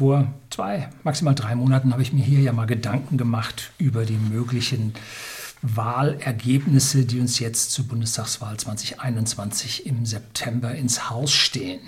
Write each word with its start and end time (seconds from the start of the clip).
Vor 0.00 0.32
zwei, 0.48 0.88
maximal 1.04 1.34
drei 1.34 1.54
Monaten 1.54 1.92
habe 1.92 2.00
ich 2.00 2.14
mir 2.14 2.24
hier 2.24 2.40
ja 2.40 2.54
mal 2.54 2.64
Gedanken 2.64 3.18
gemacht 3.18 3.70
über 3.76 4.06
die 4.06 4.16
möglichen 4.16 4.94
Wahlergebnisse, 5.60 7.04
die 7.04 7.20
uns 7.20 7.38
jetzt 7.38 7.72
zur 7.72 7.86
Bundestagswahl 7.86 8.56
2021 8.56 9.84
im 9.84 10.06
September 10.06 10.74
ins 10.74 11.10
Haus 11.10 11.32
stehen. 11.32 11.80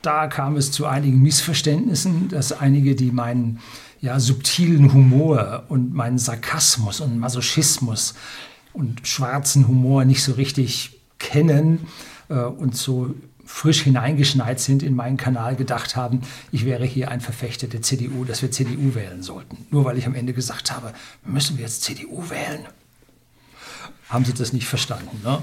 Da 0.00 0.28
kam 0.28 0.56
es 0.56 0.72
zu 0.72 0.86
einigen 0.86 1.20
Missverständnissen, 1.20 2.30
dass 2.30 2.52
einige, 2.52 2.94
die 2.94 3.10
meinen 3.10 3.60
ja, 4.00 4.18
subtilen 4.18 4.94
Humor 4.94 5.64
und 5.68 5.92
meinen 5.92 6.16
Sarkasmus 6.16 7.02
und 7.02 7.18
Masochismus 7.18 8.14
und 8.72 9.06
schwarzen 9.06 9.68
Humor 9.68 10.06
nicht 10.06 10.22
so 10.22 10.32
richtig 10.32 11.02
kennen 11.18 11.86
äh, 12.30 12.36
und 12.36 12.78
so 12.78 13.14
frisch 13.46 13.82
hineingeschneit 13.82 14.60
sind 14.60 14.82
in 14.82 14.94
meinen 14.94 15.16
Kanal, 15.16 15.56
gedacht 15.56 15.96
haben, 15.96 16.20
ich 16.52 16.66
wäre 16.66 16.84
hier 16.84 17.10
ein 17.10 17.20
Verfechter 17.20 17.68
der 17.68 17.80
CDU, 17.80 18.24
dass 18.24 18.42
wir 18.42 18.50
CDU 18.50 18.94
wählen 18.94 19.22
sollten. 19.22 19.66
Nur 19.70 19.84
weil 19.84 19.96
ich 19.96 20.06
am 20.06 20.14
Ende 20.14 20.32
gesagt 20.32 20.70
habe, 20.72 20.92
müssen 21.24 21.56
wir 21.56 21.64
jetzt 21.64 21.82
CDU 21.82 22.28
wählen? 22.28 22.66
Haben 24.08 24.24
Sie 24.24 24.34
das 24.34 24.52
nicht 24.52 24.66
verstanden? 24.66 25.20
Ne? 25.24 25.42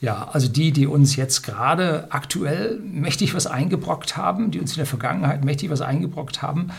Ja, 0.00 0.28
also 0.32 0.48
die, 0.48 0.72
die 0.72 0.86
uns 0.86 1.16
jetzt 1.16 1.42
gerade 1.42 2.06
aktuell 2.10 2.78
mächtig 2.80 3.34
was 3.34 3.46
eingebrockt 3.46 4.16
haben, 4.16 4.50
die 4.50 4.60
uns 4.60 4.72
in 4.72 4.76
der 4.76 4.86
Vergangenheit 4.86 5.44
mächtig 5.44 5.70
was 5.70 5.80
eingebrockt 5.80 6.40
haben, 6.40 6.70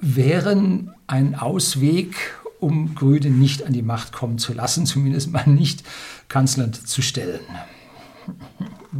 wären 0.00 0.92
ein 1.06 1.34
Ausweg, 1.34 2.14
um 2.60 2.94
Grüne 2.94 3.30
nicht 3.30 3.64
an 3.64 3.72
die 3.72 3.82
Macht 3.82 4.12
kommen 4.12 4.38
zu 4.38 4.52
lassen, 4.52 4.86
zumindest 4.86 5.30
mal 5.32 5.46
nicht 5.46 5.82
Kanzleramt 6.28 6.86
zu 6.86 7.02
stellen. 7.02 7.40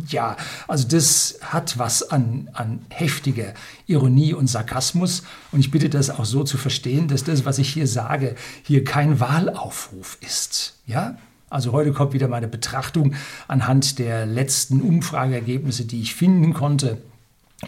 Ja, 0.08 0.36
also 0.68 0.88
das 0.88 1.38
hat 1.42 1.78
was 1.78 2.10
an, 2.10 2.48
an 2.52 2.84
heftiger 2.88 3.54
Ironie 3.86 4.34
und 4.34 4.48
Sarkasmus. 4.48 5.22
Und 5.52 5.60
ich 5.60 5.70
bitte 5.70 5.88
das 5.88 6.10
auch 6.10 6.24
so 6.24 6.44
zu 6.44 6.56
verstehen, 6.56 7.08
dass 7.08 7.24
das, 7.24 7.44
was 7.44 7.58
ich 7.58 7.72
hier 7.72 7.86
sage, 7.86 8.34
hier 8.62 8.84
kein 8.84 9.20
Wahlaufruf 9.20 10.18
ist. 10.20 10.74
Ja, 10.86 11.16
also 11.50 11.72
heute 11.72 11.92
kommt 11.92 12.12
wieder 12.12 12.28
meine 12.28 12.48
Betrachtung 12.48 13.14
anhand 13.46 13.98
der 13.98 14.26
letzten 14.26 14.80
Umfrageergebnisse, 14.80 15.84
die 15.84 16.00
ich 16.00 16.14
finden 16.14 16.52
konnte, 16.52 17.00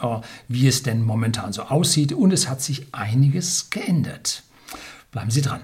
äh, 0.01 0.19
wie 0.49 0.67
es 0.67 0.83
denn 0.83 1.03
momentan 1.03 1.53
so 1.53 1.63
aussieht. 1.63 2.13
Und 2.13 2.33
es 2.33 2.49
hat 2.49 2.61
sich 2.61 2.87
einiges 2.93 3.71
geändert. 3.71 4.43
Bleiben 5.13 5.31
Sie 5.31 5.43
dran. 5.43 5.61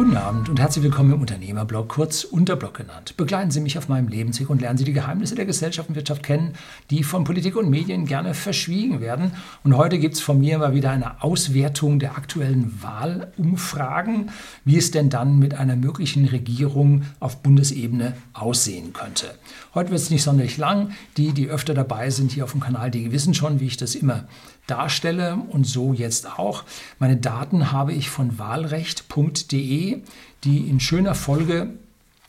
Guten 0.00 0.16
Abend 0.16 0.48
und 0.48 0.58
herzlich 0.58 0.82
willkommen 0.82 1.12
im 1.12 1.20
Unternehmerblog, 1.20 1.86
kurz 1.90 2.24
Unterblog 2.24 2.72
genannt. 2.72 3.18
Begleiten 3.18 3.50
Sie 3.50 3.60
mich 3.60 3.76
auf 3.76 3.90
meinem 3.90 4.08
Lebensweg 4.08 4.48
und 4.48 4.62
lernen 4.62 4.78
Sie 4.78 4.84
die 4.84 4.94
Geheimnisse 4.94 5.34
der 5.34 5.44
Gesellschaft 5.44 5.90
und 5.90 5.94
Wirtschaft 5.94 6.22
kennen, 6.22 6.54
die 6.88 7.04
von 7.04 7.24
Politik 7.24 7.54
und 7.54 7.68
Medien 7.68 8.06
gerne 8.06 8.32
verschwiegen 8.32 9.02
werden. 9.02 9.32
Und 9.62 9.76
heute 9.76 9.98
gibt 9.98 10.14
es 10.14 10.22
von 10.22 10.40
mir 10.40 10.56
mal 10.56 10.72
wieder 10.74 10.90
eine 10.90 11.22
Auswertung 11.22 11.98
der 11.98 12.16
aktuellen 12.16 12.82
Wahlumfragen, 12.82 14.30
wie 14.64 14.78
es 14.78 14.90
denn 14.90 15.10
dann 15.10 15.38
mit 15.38 15.52
einer 15.52 15.76
möglichen 15.76 16.24
Regierung 16.24 17.02
auf 17.20 17.42
Bundesebene 17.42 18.14
aussehen 18.32 18.94
könnte. 18.94 19.26
Heute 19.74 19.90
wird 19.90 20.00
es 20.00 20.08
nicht 20.08 20.22
sonderlich 20.22 20.56
lang. 20.56 20.92
Die, 21.18 21.32
die 21.34 21.48
öfter 21.48 21.74
dabei 21.74 22.08
sind 22.08 22.32
hier 22.32 22.44
auf 22.44 22.52
dem 22.52 22.60
Kanal, 22.60 22.90
die 22.90 23.12
wissen 23.12 23.34
schon, 23.34 23.60
wie 23.60 23.66
ich 23.66 23.76
das 23.76 23.94
immer 23.94 24.24
darstelle 24.70 25.36
und 25.36 25.66
so 25.66 25.92
jetzt 25.92 26.38
auch. 26.38 26.64
Meine 26.98 27.16
Daten 27.16 27.72
habe 27.72 27.92
ich 27.92 28.10
von 28.10 28.38
wahlrecht.de, 28.38 30.02
die 30.44 30.58
in 30.58 30.80
schöner 30.80 31.14
Folge 31.14 31.70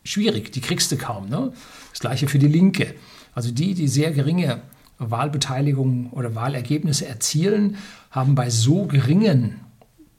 Schwierig, 0.03 0.51
die 0.51 0.61
kriegst 0.61 0.91
du 0.91 0.97
kaum. 0.97 1.29
Ne? 1.29 1.53
Das 1.91 1.99
gleiche 1.99 2.27
für 2.27 2.39
die 2.39 2.47
Linke. 2.47 2.93
Also 3.33 3.51
die, 3.51 3.73
die 3.73 3.87
sehr 3.87 4.11
geringe 4.11 4.61
Wahlbeteiligung 4.99 6.11
oder 6.11 6.35
Wahlergebnisse 6.35 7.07
erzielen, 7.07 7.77
haben 8.11 8.35
bei 8.35 8.49
so 8.49 8.85
geringen 8.85 9.61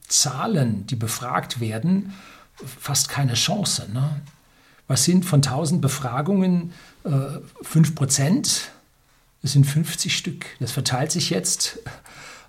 Zahlen, 0.07 0.85
die 0.87 0.95
befragt 0.95 1.59
werden, 1.59 2.13
fast 2.55 3.09
keine 3.09 3.33
Chance. 3.33 3.87
Ne? 3.93 4.21
Was 4.87 5.03
sind 5.03 5.25
von 5.25 5.39
1000 5.39 5.81
Befragungen 5.81 6.73
äh, 7.03 7.09
5 7.61 7.95
Prozent? 7.95 8.71
Das 9.41 9.53
sind 9.53 9.65
50 9.65 10.15
Stück. 10.15 10.45
Das 10.59 10.71
verteilt 10.71 11.11
sich 11.11 11.29
jetzt 11.29 11.79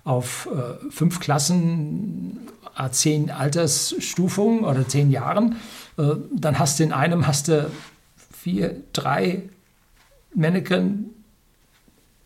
auf 0.03 0.47
äh, 0.47 0.89
fünf 0.89 1.19
Klassen, 1.19 2.39
äh, 2.77 2.89
zehn 2.91 3.29
Altersstufungen 3.29 4.63
oder 4.63 4.87
zehn 4.87 5.11
Jahren. 5.11 5.57
Äh, 5.97 6.15
dann 6.33 6.59
hast 6.59 6.79
du 6.79 6.83
in 6.83 6.93
einem 6.93 7.27
hast 7.27 7.49
du 7.49 7.69
vier, 8.41 8.81
drei 8.93 9.43
Mannequin 10.33 11.09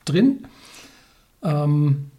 drin. 0.06 0.48
Ähm, 1.42 2.12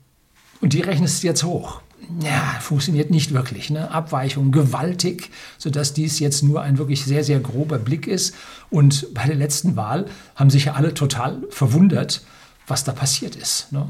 und 0.60 0.72
die 0.72 0.80
rechnest 0.80 1.22
du 1.22 1.28
jetzt 1.28 1.44
hoch 1.44 1.80
ja, 2.20 2.58
funktioniert 2.60 3.10
nicht 3.10 3.32
wirklich. 3.32 3.70
Ne? 3.70 3.90
Abweichung 3.90 4.52
gewaltig, 4.52 5.30
sodass 5.58 5.94
dies 5.94 6.18
jetzt 6.18 6.42
nur 6.42 6.62
ein 6.62 6.78
wirklich 6.78 7.04
sehr, 7.04 7.24
sehr 7.24 7.40
grober 7.40 7.78
Blick 7.78 8.06
ist. 8.06 8.34
Und 8.70 9.12
bei 9.14 9.26
der 9.26 9.36
letzten 9.36 9.76
Wahl 9.76 10.06
haben 10.34 10.50
sich 10.50 10.66
ja 10.66 10.74
alle 10.74 10.94
total 10.94 11.42
verwundert, 11.50 12.22
was 12.66 12.84
da 12.84 12.92
passiert 12.92 13.36
ist. 13.36 13.72
Ne? 13.72 13.88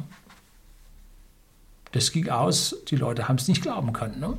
Das 1.92 2.12
ging 2.12 2.28
aus, 2.28 2.76
die 2.88 2.96
Leute 2.96 3.28
haben 3.28 3.36
es 3.36 3.48
nicht 3.48 3.62
glauben 3.62 3.92
können. 3.92 4.18
Ne? 4.20 4.36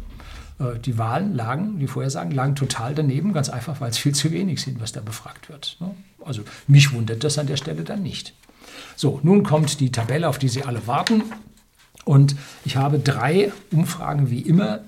Äh, 0.60 0.80
die 0.80 0.98
Wahlen 0.98 1.36
lagen, 1.36 1.80
die 1.80 1.88
Vorhersagen 1.88 2.32
lagen 2.32 2.56
total 2.56 2.96
daneben, 2.96 3.34
ganz 3.34 3.50
einfach, 3.50 3.80
weil 3.82 3.92
es 3.92 3.98
viel 3.98 4.16
zu 4.16 4.32
wenig 4.32 4.62
sind, 4.62 4.82
was 4.82 4.92
da 4.92 5.02
befragt 5.02 5.50
wird. 5.50 5.78
Ne? 5.80 5.96
Also 6.26 6.44
mich 6.68 6.94
wundert 6.94 7.24
das 7.24 7.38
an 7.38 7.48
der 7.48 7.58
Stelle 7.58 7.84
dann 7.84 8.04
nicht. 8.04 8.34
So, 8.96 9.20
nun 9.24 9.44
kommt 9.44 9.80
die 9.80 9.92
Tabelle, 9.92 10.28
auf 10.28 10.38
die 10.38 10.50
Sie 10.50 10.64
alle 10.64 10.86
warten. 10.88 11.24
Und 12.06 12.36
ich 12.66 12.76
habe 12.76 13.00
drei 13.00 13.52
Umfragen 13.72 14.30
wie 14.30 14.42
immer 14.42 14.82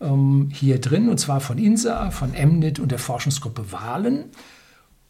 ähm, 0.00 0.50
hier 0.52 0.80
drin, 0.80 1.08
und 1.08 1.18
zwar 1.18 1.40
von 1.40 1.58
INSA, 1.58 2.10
von 2.10 2.32
MNIT 2.32 2.80
und 2.80 2.90
der 2.90 2.98
Forschungsgruppe 2.98 3.72
Wahlen. 3.72 4.26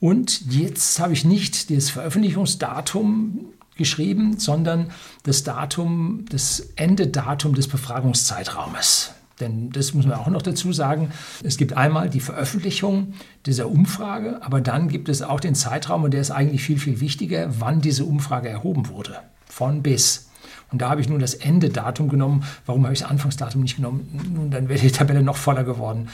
Und 0.00 0.53
jetzt 0.53 1.00
habe 1.00 1.12
ich 1.12 1.25
nicht 1.25 1.70
das 1.70 1.91
Veröffentlichungsdatum 1.91 3.47
geschrieben, 3.76 4.38
sondern 4.38 4.91
das 5.23 5.43
Datum, 5.43 6.25
das 6.29 6.61
Endedatum 6.76 7.55
des 7.55 7.69
Befragungszeitraumes. 7.69 9.12
Denn 9.41 9.70
das 9.70 9.93
muss 9.93 10.06
man 10.06 10.19
auch 10.19 10.29
noch 10.29 10.41
dazu 10.41 10.73
sagen. 10.73 11.11
Es 11.43 11.59
gibt 11.59 11.75
einmal 11.75 12.09
die 12.09 12.20
Veröffentlichung 12.20 13.14
dieser 13.44 13.69
Umfrage, 13.69 14.43
aber 14.43 14.62
dann 14.62 14.88
gibt 14.88 15.11
es 15.11 15.20
auch 15.20 15.41
den 15.41 15.55
Zeitraum, 15.55 16.05
und 16.05 16.12
der 16.12 16.23
ist 16.23 16.31
eigentlich 16.31 16.62
viel, 16.62 16.79
viel 16.79 17.00
wichtiger, 17.00 17.61
wann 17.61 17.82
diese 17.82 18.05
Umfrage 18.05 18.49
erhoben 18.49 18.88
wurde. 18.88 19.19
Von 19.47 19.82
bis. 19.82 20.25
Und 20.72 20.82
da 20.82 20.90
habe 20.90 21.00
ich 21.00 21.08
nun 21.08 21.20
das 21.20 21.34
Endedatum 21.34 22.08
genommen. 22.08 22.44
Warum 22.66 22.84
habe 22.84 22.92
ich 22.92 23.00
das 23.00 23.10
Anfangsdatum 23.10 23.62
nicht 23.62 23.76
genommen? 23.76 24.32
Nun, 24.34 24.50
dann 24.50 24.68
wäre 24.68 24.80
die 24.80 24.90
Tabelle 24.90 25.22
noch 25.22 25.36
voller 25.36 25.64
geworden. 25.64 26.08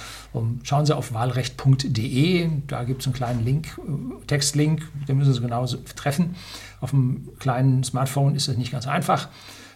Schauen 0.63 0.87
Sie 0.87 0.95
auf 0.95 1.15
wahlrecht.de, 1.15 2.51
da 2.67 2.85
gibt 2.85 3.01
es 3.01 3.07
einen 3.07 3.15
kleinen 3.15 3.45
Link, 3.45 3.79
äh, 3.79 4.27
Textlink, 4.27 4.83
den 5.09 5.17
müssen 5.17 5.33
Sie 5.33 5.41
genauso 5.41 5.79
treffen. 5.97 6.37
Auf 6.81 6.93
einem 6.93 7.29
kleinen 7.39 7.83
Smartphone 7.85 8.35
ist 8.35 8.49
das 8.49 8.57
nicht 8.57 8.73
ganz 8.73 8.87
einfach. 8.87 9.29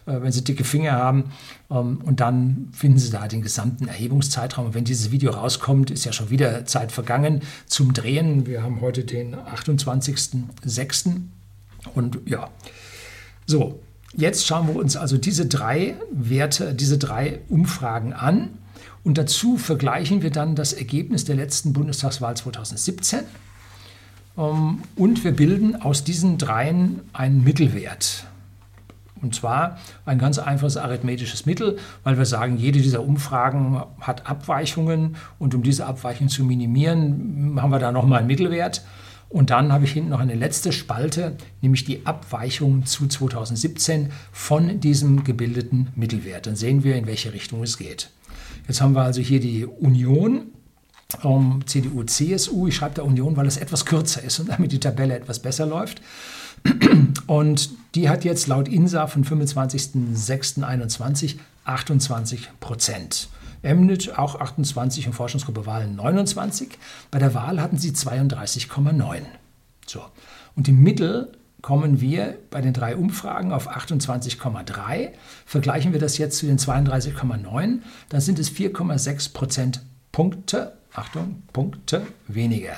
äh, 0.06 0.22
wenn 0.22 0.32
Sie 0.32 0.44
dicke 0.44 0.64
Finger 0.64 0.92
haben. 0.92 1.32
Ähm, 1.70 2.00
und 2.04 2.20
dann 2.20 2.68
finden 2.72 2.98
Sie 2.98 3.10
da 3.10 3.28
den 3.28 3.42
gesamten 3.42 3.88
Erhebungszeitraum. 3.88 4.66
Und 4.66 4.74
wenn 4.74 4.84
dieses 4.84 5.10
Video 5.10 5.32
rauskommt, 5.32 5.90
ist 5.90 6.04
ja 6.04 6.12
schon 6.12 6.30
wieder 6.30 6.64
Zeit 6.64 6.92
vergangen 6.92 7.42
zum 7.66 7.92
Drehen. 7.92 8.46
Wir 8.46 8.62
haben 8.62 8.80
heute 8.80 9.04
den 9.04 9.34
28.06. 9.34 11.20
Und 11.94 12.18
ja, 12.26 12.50
so, 13.46 13.80
jetzt 14.16 14.46
schauen 14.46 14.68
wir 14.68 14.76
uns 14.76 14.96
also 14.96 15.18
diese 15.18 15.46
drei 15.46 15.96
Werte, 16.10 16.74
diese 16.74 16.98
drei 16.98 17.40
Umfragen 17.48 18.12
an. 18.12 18.50
Und 19.04 19.18
dazu 19.18 19.56
vergleichen 19.56 20.22
wir 20.22 20.30
dann 20.30 20.56
das 20.56 20.72
Ergebnis 20.72 21.24
der 21.24 21.36
letzten 21.36 21.72
Bundestagswahl 21.72 22.36
2017. 22.36 23.20
Ähm, 24.36 24.82
und 24.96 25.22
wir 25.22 25.32
bilden 25.32 25.76
aus 25.76 26.02
diesen 26.02 26.38
dreien 26.38 27.00
einen 27.12 27.44
Mittelwert. 27.44 28.26
Und 29.22 29.34
zwar 29.34 29.78
ein 30.04 30.18
ganz 30.18 30.38
einfaches 30.38 30.76
arithmetisches 30.76 31.46
Mittel, 31.46 31.78
weil 32.04 32.18
wir 32.18 32.26
sagen, 32.26 32.58
jede 32.58 32.80
dieser 32.80 33.02
Umfragen 33.02 33.82
hat 34.00 34.26
Abweichungen 34.26 35.16
und 35.38 35.54
um 35.54 35.62
diese 35.62 35.86
Abweichungen 35.86 36.28
zu 36.28 36.44
minimieren, 36.44 37.58
haben 37.60 37.70
wir 37.70 37.78
da 37.78 37.92
nochmal 37.92 38.18
einen 38.18 38.26
Mittelwert. 38.26 38.82
Und 39.28 39.50
dann 39.50 39.72
habe 39.72 39.84
ich 39.84 39.92
hinten 39.92 40.10
noch 40.10 40.20
eine 40.20 40.34
letzte 40.34 40.72
Spalte, 40.72 41.36
nämlich 41.60 41.84
die 41.84 42.06
Abweichung 42.06 42.86
zu 42.86 43.08
2017 43.08 44.10
von 44.32 44.80
diesem 44.80 45.24
gebildeten 45.24 45.88
Mittelwert. 45.96 46.46
Dann 46.46 46.56
sehen 46.56 46.84
wir, 46.84 46.96
in 46.96 47.06
welche 47.06 47.32
Richtung 47.32 47.62
es 47.62 47.76
geht. 47.76 48.10
Jetzt 48.68 48.80
haben 48.80 48.94
wir 48.94 49.02
also 49.02 49.20
hier 49.20 49.40
die 49.40 49.66
Union, 49.66 50.52
ähm, 51.22 51.60
CDU, 51.66 52.04
CSU. 52.04 52.68
Ich 52.68 52.76
schreibe 52.76 52.94
da 52.94 53.02
Union, 53.02 53.36
weil 53.36 53.46
es 53.46 53.56
etwas 53.56 53.84
kürzer 53.84 54.22
ist 54.22 54.38
und 54.40 54.48
damit 54.48 54.72
die 54.72 54.80
Tabelle 54.80 55.16
etwas 55.16 55.40
besser 55.40 55.66
läuft. 55.66 56.00
Und 57.26 57.70
die 57.94 58.08
hat 58.08 58.24
jetzt 58.24 58.46
laut 58.46 58.68
INSA 58.68 59.06
von 59.06 59.24
25.06.21 59.24 61.36
28 61.64 62.48
Prozent. 62.60 63.28
Emnet 63.62 64.18
auch 64.18 64.40
28 64.40 65.06
und 65.06 65.12
Forschungsgruppe 65.12 65.66
Wahlen 65.66 65.96
29. 65.96 66.78
Bei 67.10 67.18
der 67.18 67.34
Wahl 67.34 67.60
hatten 67.60 67.78
sie 67.78 67.90
32,9. 67.90 69.22
So. 69.86 70.02
Und 70.54 70.68
im 70.68 70.82
Mittel 70.82 71.32
kommen 71.62 72.00
wir 72.00 72.38
bei 72.50 72.60
den 72.60 72.72
drei 72.72 72.96
Umfragen 72.96 73.52
auf 73.52 73.68
28,3. 73.68 75.10
Vergleichen 75.44 75.92
wir 75.92 76.00
das 76.00 76.16
jetzt 76.18 76.38
zu 76.38 76.46
den 76.46 76.58
32,9, 76.58 77.80
dann 78.08 78.20
sind 78.20 78.38
es 78.38 78.52
4,6 78.52 79.32
Prozentpunkte, 79.32 80.74
Achtung, 80.92 81.42
Punkte 81.52 82.06
weniger. 82.28 82.76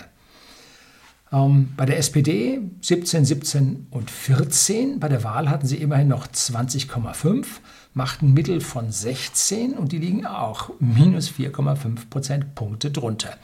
Ähm, 1.33 1.73
bei 1.77 1.85
der 1.85 1.99
SPD 1.99 2.61
17, 2.81 3.25
17 3.25 3.87
und 3.91 4.11
14. 4.11 5.01
Bei 5.01 5.09
der 5.09 5.25
Wahl 5.25 5.51
hatten 5.51 5.67
sie 5.67 5.77
immerhin 5.77 6.09
noch 6.09 6.27
20,5, 6.27 7.47
machten 7.95 8.33
Mittel 8.33 8.61
von 8.61 8.91
16 8.91 9.75
und 9.75 9.93
die 9.93 9.99
liegen 9.99 10.27
auch 10.27 10.71
minus 10.81 11.31
4,5 11.31 12.09
Prozentpunkte 12.09 12.91
drunter. 12.91 13.37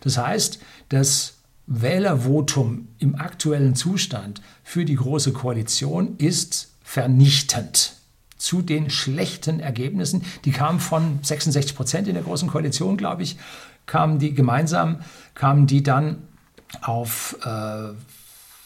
Das 0.00 0.18
heißt, 0.18 0.60
das 0.88 1.34
Wählervotum 1.66 2.88
im 2.98 3.14
aktuellen 3.16 3.74
Zustand 3.74 4.42
für 4.62 4.84
die 4.84 4.96
Große 4.96 5.32
Koalition 5.32 6.16
ist 6.18 6.72
vernichtend 6.82 7.94
zu 8.36 8.60
den 8.60 8.90
schlechten 8.90 9.60
Ergebnissen. 9.60 10.24
Die 10.44 10.50
kamen 10.50 10.80
von 10.80 11.20
66 11.22 11.76
Prozent 11.76 12.08
in 12.08 12.14
der 12.14 12.24
Großen 12.24 12.48
Koalition, 12.48 12.96
glaube 12.96 13.22
ich, 13.22 13.36
kamen 13.86 14.18
die 14.18 14.34
gemeinsam, 14.34 14.98
kamen 15.34 15.66
die 15.66 15.82
dann 15.82 16.18
auf, 16.80 17.36
äh, 17.44 17.88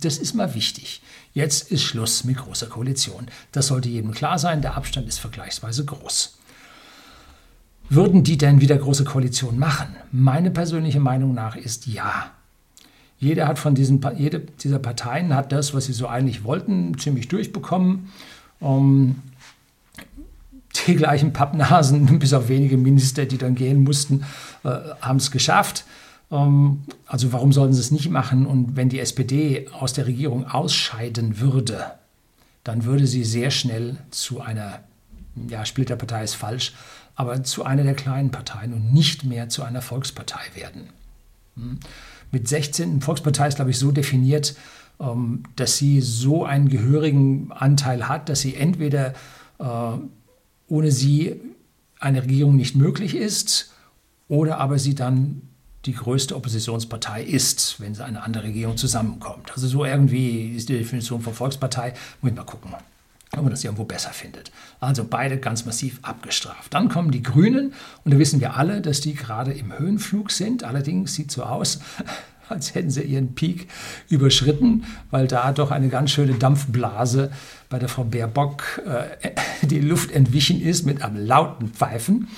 Das 0.00 0.18
ist 0.18 0.34
mal 0.34 0.54
wichtig. 0.54 1.02
Jetzt 1.34 1.70
ist 1.70 1.82
Schluss 1.82 2.24
mit 2.24 2.38
großer 2.38 2.66
Koalition. 2.66 3.26
Das 3.52 3.66
sollte 3.66 3.88
jedem 3.88 4.12
klar 4.12 4.38
sein. 4.38 4.62
Der 4.62 4.76
Abstand 4.76 5.06
ist 5.06 5.18
vergleichsweise 5.18 5.84
groß. 5.84 6.38
Würden 7.94 8.24
die 8.24 8.38
denn 8.38 8.62
wieder 8.62 8.78
große 8.78 9.04
Koalition 9.04 9.58
machen? 9.58 9.88
Meine 10.12 10.50
persönliche 10.50 10.98
Meinung 10.98 11.34
nach 11.34 11.56
ist 11.56 11.86
ja. 11.86 12.30
Jeder 13.18 13.46
hat 13.46 13.58
von 13.58 13.74
diesen, 13.74 14.00
jede 14.16 14.40
dieser 14.40 14.78
Parteien 14.78 15.34
hat 15.34 15.52
das, 15.52 15.74
was 15.74 15.84
sie 15.84 15.92
so 15.92 16.06
eigentlich 16.06 16.42
wollten, 16.42 16.96
ziemlich 16.96 17.28
durchbekommen. 17.28 18.08
Um, 18.60 19.16
die 20.86 20.96
gleichen 20.96 21.34
Pappnasen, 21.34 22.18
bis 22.18 22.32
auf 22.32 22.48
wenige 22.48 22.78
Minister, 22.78 23.26
die 23.26 23.36
dann 23.36 23.54
gehen 23.54 23.84
mussten, 23.84 24.24
äh, 24.64 24.70
haben 25.02 25.18
es 25.18 25.30
geschafft. 25.30 25.84
Um, 26.30 26.84
also 27.06 27.34
warum 27.34 27.52
sollten 27.52 27.74
sie 27.74 27.80
es 27.80 27.90
nicht 27.90 28.08
machen? 28.08 28.46
Und 28.46 28.74
wenn 28.74 28.88
die 28.88 29.00
SPD 29.00 29.68
aus 29.70 29.92
der 29.92 30.06
Regierung 30.06 30.46
ausscheiden 30.46 31.40
würde, 31.40 31.92
dann 32.64 32.86
würde 32.86 33.06
sie 33.06 33.24
sehr 33.24 33.50
schnell 33.50 33.98
zu 34.10 34.40
einer, 34.40 34.80
ja, 35.50 35.66
Splitterpartei 35.66 36.24
ist 36.24 36.36
falsch, 36.36 36.72
aber 37.22 37.44
zu 37.44 37.64
einer 37.64 37.84
der 37.84 37.94
kleinen 37.94 38.32
Parteien 38.32 38.74
und 38.74 38.92
nicht 38.92 39.22
mehr 39.22 39.48
zu 39.48 39.62
einer 39.62 39.80
Volkspartei 39.80 40.40
werden. 40.56 40.88
Hm? 41.54 41.78
Mit 42.32 42.48
16, 42.48 43.00
Volkspartei 43.00 43.46
ist, 43.46 43.54
glaube 43.56 43.70
ich, 43.70 43.78
so 43.78 43.92
definiert, 43.92 44.56
ähm, 44.98 45.44
dass 45.54 45.78
sie 45.78 46.00
so 46.00 46.44
einen 46.44 46.68
gehörigen 46.68 47.52
Anteil 47.52 48.08
hat, 48.08 48.28
dass 48.28 48.40
sie 48.40 48.56
entweder 48.56 49.14
äh, 49.60 49.98
ohne 50.66 50.90
sie 50.90 51.40
eine 52.00 52.24
Regierung 52.24 52.56
nicht 52.56 52.74
möglich 52.74 53.14
ist 53.14 53.70
oder 54.26 54.58
aber 54.58 54.80
sie 54.80 54.96
dann 54.96 55.42
die 55.84 55.94
größte 55.94 56.34
Oppositionspartei 56.34 57.22
ist, 57.22 57.80
wenn 57.80 57.96
eine 58.00 58.24
andere 58.24 58.44
Regierung 58.44 58.76
zusammenkommt. 58.76 59.52
Also 59.52 59.68
so 59.68 59.84
irgendwie 59.84 60.56
ist 60.56 60.68
die 60.68 60.78
Definition 60.78 61.20
von 61.20 61.34
Volkspartei. 61.34 61.94
Muss 62.20 62.32
ich 62.32 62.36
mal 62.36 62.42
gucken 62.42 62.72
ob 63.36 63.44
man 63.44 63.50
das 63.50 63.64
irgendwo 63.64 63.84
besser 63.84 64.10
findet. 64.10 64.52
Also 64.78 65.04
beide 65.08 65.38
ganz 65.38 65.64
massiv 65.64 66.00
abgestraft. 66.02 66.74
Dann 66.74 66.90
kommen 66.90 67.10
die 67.10 67.22
Grünen 67.22 67.72
und 68.04 68.12
da 68.12 68.18
wissen 68.18 68.40
wir 68.40 68.56
alle, 68.56 68.82
dass 68.82 69.00
die 69.00 69.14
gerade 69.14 69.52
im 69.52 69.76
Höhenflug 69.76 70.30
sind. 70.30 70.64
Allerdings 70.64 71.14
sieht 71.14 71.30
so 71.30 71.42
aus, 71.44 71.80
als 72.50 72.74
hätten 72.74 72.90
sie 72.90 73.02
ihren 73.02 73.34
Peak 73.34 73.68
überschritten, 74.10 74.84
weil 75.10 75.28
da 75.28 75.52
doch 75.52 75.70
eine 75.70 75.88
ganz 75.88 76.10
schöne 76.10 76.34
Dampfblase 76.34 77.32
bei 77.70 77.78
der 77.78 77.88
Frau 77.88 78.04
Baerbock 78.04 78.82
äh, 78.84 79.30
die 79.66 79.80
Luft 79.80 80.10
entwichen 80.10 80.60
ist 80.60 80.84
mit 80.84 81.00
einem 81.02 81.24
lauten 81.24 81.70
Pfeifen. 81.70 82.28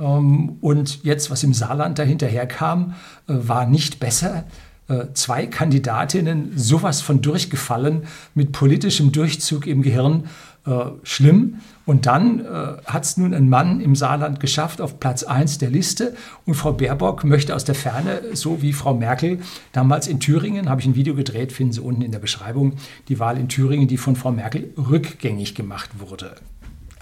Ähm, 0.00 0.56
und 0.60 1.04
jetzt, 1.04 1.30
was 1.30 1.44
im 1.44 1.54
Saarland 1.54 2.00
dahinterher 2.00 2.48
kam, 2.48 2.94
äh, 3.28 3.34
war 3.34 3.66
nicht 3.66 4.00
besser. 4.00 4.44
Äh, 4.88 5.06
zwei 5.14 5.46
Kandidatinnen 5.46 6.52
sowas 6.56 7.00
von 7.00 7.20
durchgefallen 7.20 8.02
mit 8.34 8.52
politischem 8.52 9.10
Durchzug 9.10 9.66
im 9.66 9.82
Gehirn. 9.82 10.28
Äh, 10.64 10.86
schlimm. 11.02 11.60
Und 11.86 12.06
dann 12.06 12.40
äh, 12.40 12.44
hat 12.86 13.04
es 13.04 13.16
nun 13.16 13.32
ein 13.34 13.48
Mann 13.48 13.80
im 13.80 13.94
Saarland 13.94 14.40
geschafft 14.40 14.80
auf 14.80 14.98
Platz 14.98 15.22
1 15.22 15.58
der 15.58 15.70
Liste. 15.70 16.14
Und 16.44 16.54
Frau 16.54 16.72
Baerbock 16.72 17.24
möchte 17.24 17.54
aus 17.54 17.64
der 17.64 17.76
Ferne, 17.76 18.20
so 18.34 18.62
wie 18.62 18.72
Frau 18.72 18.94
Merkel 18.94 19.38
damals 19.72 20.08
in 20.08 20.18
Thüringen, 20.18 20.68
habe 20.68 20.80
ich 20.80 20.86
ein 20.86 20.96
Video 20.96 21.14
gedreht, 21.14 21.52
finden 21.52 21.72
Sie 21.72 21.80
unten 21.80 22.02
in 22.02 22.10
der 22.10 22.18
Beschreibung, 22.18 22.74
die 23.08 23.20
Wahl 23.20 23.38
in 23.38 23.48
Thüringen, 23.48 23.86
die 23.86 23.96
von 23.96 24.16
Frau 24.16 24.32
Merkel 24.32 24.72
rückgängig 24.76 25.54
gemacht 25.54 25.90
wurde. 25.98 26.34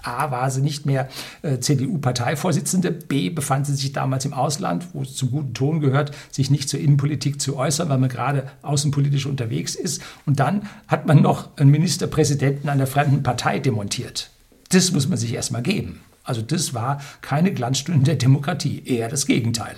A 0.05 0.31
war 0.31 0.49
sie 0.51 0.61
nicht 0.61 0.85
mehr 0.85 1.09
äh, 1.41 1.59
CDU-Parteivorsitzende, 1.59 2.91
B 2.91 3.29
befand 3.29 3.67
sie 3.67 3.75
sich 3.75 3.91
damals 3.93 4.25
im 4.25 4.33
Ausland, 4.33 4.87
wo 4.93 5.01
es 5.01 5.15
zum 5.15 5.31
guten 5.31 5.53
Ton 5.53 5.79
gehört, 5.79 6.11
sich 6.31 6.51
nicht 6.51 6.69
zur 6.69 6.79
Innenpolitik 6.79 7.41
zu 7.41 7.57
äußern, 7.57 7.89
weil 7.89 7.97
man 7.97 8.09
gerade 8.09 8.49
außenpolitisch 8.61 9.25
unterwegs 9.25 9.75
ist. 9.75 10.01
Und 10.25 10.39
dann 10.39 10.69
hat 10.87 11.07
man 11.07 11.21
noch 11.21 11.57
einen 11.57 11.71
Ministerpräsidenten 11.71 12.69
einer 12.69 12.87
fremden 12.87 13.23
Partei 13.23 13.59
demontiert. 13.59 14.29
Das 14.69 14.91
muss 14.91 15.07
man 15.07 15.17
sich 15.17 15.33
erstmal 15.33 15.61
geben. 15.61 16.01
Also 16.23 16.41
das 16.41 16.73
war 16.73 17.01
keine 17.21 17.53
Glanzstunde 17.53 18.03
der 18.03 18.15
Demokratie, 18.15 18.83
eher 18.85 19.09
das 19.09 19.27
Gegenteil. 19.27 19.75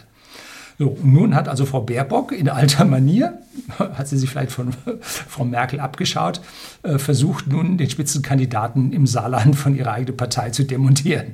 So, 0.79 0.95
nun 1.01 1.33
hat 1.33 1.49
also 1.49 1.65
Frau 1.65 1.81
Baerbock 1.81 2.31
in 2.31 2.49
alter 2.49 2.85
Manier, 2.85 3.41
hat 3.79 4.07
sie 4.07 4.17
sich 4.17 4.29
vielleicht 4.29 4.51
von 4.51 4.73
Frau 5.01 5.43
Merkel 5.43 5.79
abgeschaut, 5.79 6.41
äh, 6.83 6.99
versucht 6.99 7.47
nun 7.47 7.77
den 7.77 7.89
Spitzenkandidaten 7.89 8.93
im 8.93 9.07
Saarland 9.07 9.55
von 9.55 9.75
ihrer 9.75 9.93
eigenen 9.93 10.17
Partei 10.17 10.51
zu 10.51 10.63
demontieren. 10.63 11.33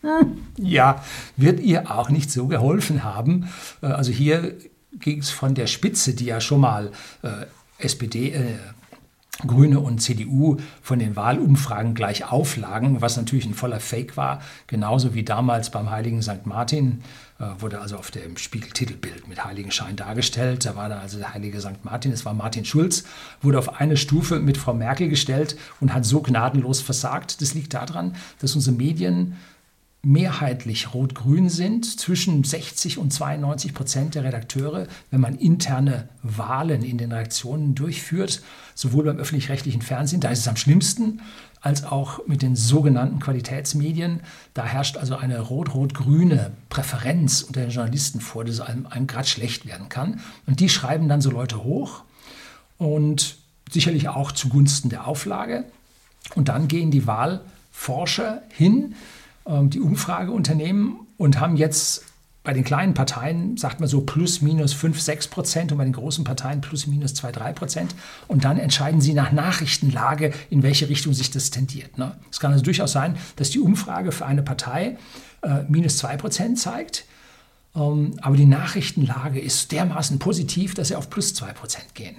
Hm. 0.00 0.38
Ja, 0.56 1.04
wird 1.36 1.60
ihr 1.60 1.90
auch 1.90 2.08
nicht 2.08 2.30
so 2.30 2.46
geholfen 2.46 3.04
haben. 3.04 3.50
Äh, 3.82 3.86
also 3.86 4.12
hier 4.12 4.56
ging 4.98 5.20
es 5.20 5.30
von 5.30 5.54
der 5.54 5.66
Spitze, 5.66 6.14
die 6.14 6.24
ja 6.24 6.40
schon 6.40 6.60
mal 6.60 6.90
äh, 7.22 7.28
SPD, 7.78 8.30
äh, 8.30 8.56
Grüne 9.46 9.80
und 9.80 10.00
CDU 10.00 10.56
von 10.82 10.98
den 10.98 11.16
Wahlumfragen 11.16 11.94
gleich 11.94 12.30
auflagen, 12.30 13.00
was 13.00 13.16
natürlich 13.16 13.46
ein 13.46 13.54
voller 13.54 13.80
Fake 13.80 14.16
war, 14.16 14.40
genauso 14.66 15.14
wie 15.14 15.22
damals 15.22 15.70
beim 15.70 15.90
Heiligen 15.90 16.22
St. 16.22 16.46
Martin, 16.46 17.02
äh, 17.38 17.44
wurde 17.58 17.80
also 17.80 17.96
auf 17.96 18.10
dem 18.10 18.36
Spiegeltitelbild 18.36 19.28
mit 19.28 19.44
Heiligenschein 19.44 19.96
dargestellt. 19.96 20.64
Da 20.66 20.76
war 20.76 20.88
da 20.88 20.98
also 20.98 21.18
der 21.18 21.32
Heilige 21.32 21.60
St. 21.60 21.84
Martin, 21.84 22.12
es 22.12 22.24
war 22.24 22.34
Martin 22.34 22.64
Schulz, 22.64 23.04
wurde 23.40 23.58
auf 23.58 23.80
eine 23.80 23.96
Stufe 23.96 24.40
mit 24.40 24.58
Frau 24.58 24.74
Merkel 24.74 25.08
gestellt 25.08 25.56
und 25.80 25.94
hat 25.94 26.04
so 26.04 26.20
gnadenlos 26.20 26.80
versagt. 26.80 27.40
Das 27.40 27.54
liegt 27.54 27.72
daran, 27.74 28.14
dass 28.40 28.54
unsere 28.54 28.76
Medien 28.76 29.36
mehrheitlich 30.02 30.94
rot-grün 30.94 31.50
sind, 31.50 32.00
zwischen 32.00 32.42
60 32.42 32.98
und 32.98 33.12
92 33.12 33.74
Prozent 33.74 34.14
der 34.14 34.24
Redakteure, 34.24 34.86
wenn 35.10 35.20
man 35.20 35.36
interne 35.36 36.08
Wahlen 36.22 36.82
in 36.82 36.96
den 36.96 37.12
Redaktionen 37.12 37.74
durchführt, 37.74 38.42
sowohl 38.74 39.04
beim 39.04 39.18
öffentlich-rechtlichen 39.18 39.82
Fernsehen, 39.82 40.20
da 40.20 40.30
ist 40.30 40.40
es 40.40 40.48
am 40.48 40.56
schlimmsten, 40.56 41.20
als 41.60 41.84
auch 41.84 42.26
mit 42.26 42.40
den 42.40 42.56
sogenannten 42.56 43.20
Qualitätsmedien. 43.20 44.20
Da 44.54 44.64
herrscht 44.64 44.96
also 44.96 45.16
eine 45.16 45.38
rot-rot-grüne 45.40 46.52
Präferenz 46.70 47.42
unter 47.42 47.60
den 47.60 47.70
Journalisten 47.70 48.20
vor, 48.20 48.44
dass 48.44 48.60
einem, 48.60 48.86
einem 48.86 49.06
gerade 49.06 49.28
schlecht 49.28 49.66
werden 49.66 49.90
kann. 49.90 50.20
Und 50.46 50.60
die 50.60 50.70
schreiben 50.70 51.08
dann 51.08 51.20
so 51.20 51.30
Leute 51.30 51.62
hoch 51.62 52.04
und 52.78 53.36
sicherlich 53.70 54.08
auch 54.08 54.32
zugunsten 54.32 54.88
der 54.88 55.06
Auflage. 55.06 55.64
Und 56.34 56.48
dann 56.48 56.68
gehen 56.68 56.90
die 56.90 57.06
Wahlforscher 57.06 58.42
hin, 58.50 58.94
ähm, 59.46 59.70
die 59.70 59.80
Umfrageunternehmen 59.80 61.00
und 61.16 61.40
haben 61.40 61.56
jetzt 61.56 62.04
bei 62.42 62.54
den 62.54 62.64
kleinen 62.64 62.94
Parteien, 62.94 63.58
sagt 63.58 63.80
man 63.80 63.88
so, 63.88 64.00
plus 64.00 64.40
minus 64.40 64.72
5, 64.72 64.98
6 64.98 65.28
Prozent 65.28 65.72
und 65.72 65.78
bei 65.78 65.84
den 65.84 65.92
großen 65.92 66.24
Parteien 66.24 66.62
plus 66.62 66.86
minus 66.86 67.12
2, 67.14 67.32
3 67.32 67.52
Prozent. 67.52 67.94
Und 68.28 68.44
dann 68.44 68.58
entscheiden 68.58 69.02
sie 69.02 69.12
nach 69.12 69.30
Nachrichtenlage, 69.30 70.32
in 70.48 70.62
welche 70.62 70.88
Richtung 70.88 71.12
sich 71.12 71.30
das 71.30 71.50
tendiert. 71.50 71.98
Ne? 71.98 72.16
Es 72.30 72.40
kann 72.40 72.52
also 72.52 72.64
durchaus 72.64 72.92
sein, 72.92 73.16
dass 73.36 73.50
die 73.50 73.60
Umfrage 73.60 74.10
für 74.10 74.24
eine 74.24 74.42
Partei 74.42 74.96
äh, 75.42 75.64
minus 75.68 75.98
2 75.98 76.16
Prozent 76.16 76.58
zeigt, 76.58 77.04
ähm, 77.76 78.14
aber 78.22 78.36
die 78.36 78.46
Nachrichtenlage 78.46 79.38
ist 79.38 79.70
dermaßen 79.70 80.18
positiv, 80.18 80.74
dass 80.74 80.88
sie 80.88 80.96
auf 80.96 81.10
plus 81.10 81.34
2 81.34 81.52
Prozent 81.52 81.94
gehen. 81.94 82.16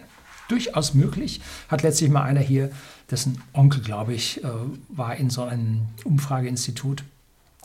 Durchaus 0.52 0.94
möglich, 0.94 1.40
hat 1.70 1.82
letztlich 1.82 2.10
mal 2.10 2.24
einer 2.24 2.42
hier, 2.42 2.72
dessen 3.10 3.42
Onkel, 3.54 3.82
glaube 3.82 4.14
ich, 4.14 4.44
äh, 4.44 4.48
war 4.90 5.16
in 5.16 5.30
so 5.30 5.44
einem 5.44 5.88
Umfrageinstitut 6.04 7.06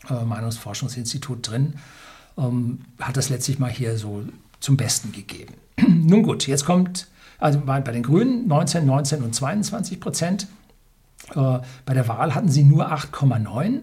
äh, 0.08 0.24
Meinungsforschungsinstitut 0.24 1.50
drin, 1.50 1.74
ähm, 2.38 2.82
hat 3.00 3.16
das 3.16 3.28
letztlich 3.28 3.58
mal 3.58 3.70
hier 3.70 3.98
so 3.98 4.22
zum 4.60 4.76
Besten 4.76 5.10
gegeben. 5.10 5.54
Nun 5.88 6.22
gut, 6.22 6.46
jetzt 6.46 6.64
kommt, 6.64 7.08
also 7.38 7.60
bei, 7.60 7.80
den 7.80 8.04
Grünen 8.04 8.46
19, 8.46 8.86
19 8.86 9.22
und 9.22 9.34
22 9.34 9.98
Prozent. 9.98 10.46
Äh, 11.34 11.58
bei 11.84 11.94
der 11.94 12.06
Wahl 12.06 12.36
hatten 12.36 12.48
sie 12.48 12.62
nur 12.62 12.92
8,9 12.92 13.80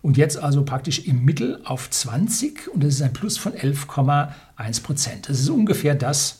und 0.00 0.16
jetzt 0.16 0.38
also 0.38 0.64
praktisch 0.64 1.00
im 1.00 1.26
Mittel 1.26 1.60
auf 1.64 1.90
20 1.90 2.68
und 2.72 2.82
das 2.82 2.94
ist 2.94 3.02
ein 3.02 3.12
Plus 3.12 3.36
von 3.36 3.52
11,1 3.52 4.82
Prozent. 4.82 5.28
Das 5.28 5.40
ist 5.40 5.50
ungefähr 5.50 5.94
das, 5.94 6.38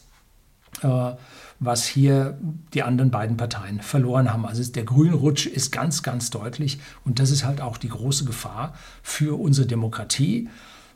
was 1.59 1.87
hier 1.87 2.39
die 2.75 2.83
anderen 2.83 3.11
beiden 3.11 3.37
Parteien 3.37 3.81
verloren 3.81 4.33
haben. 4.33 4.47
Also 4.47 4.63
der 4.71 4.85
Grünrutsch 4.85 5.47
ist 5.47 5.73
ganz, 5.73 6.03
ganz 6.03 6.31
deutlich 6.31 6.79
und 7.05 7.19
das 7.19 7.31
ist 7.31 7.45
halt 7.45 7.61
auch 7.61 7.79
die 7.79 7.89
große 7.89 8.25
Gefahr 8.25 8.75
für 9.03 9.41
unsere 9.41 9.67
Demokratie, 9.67 10.49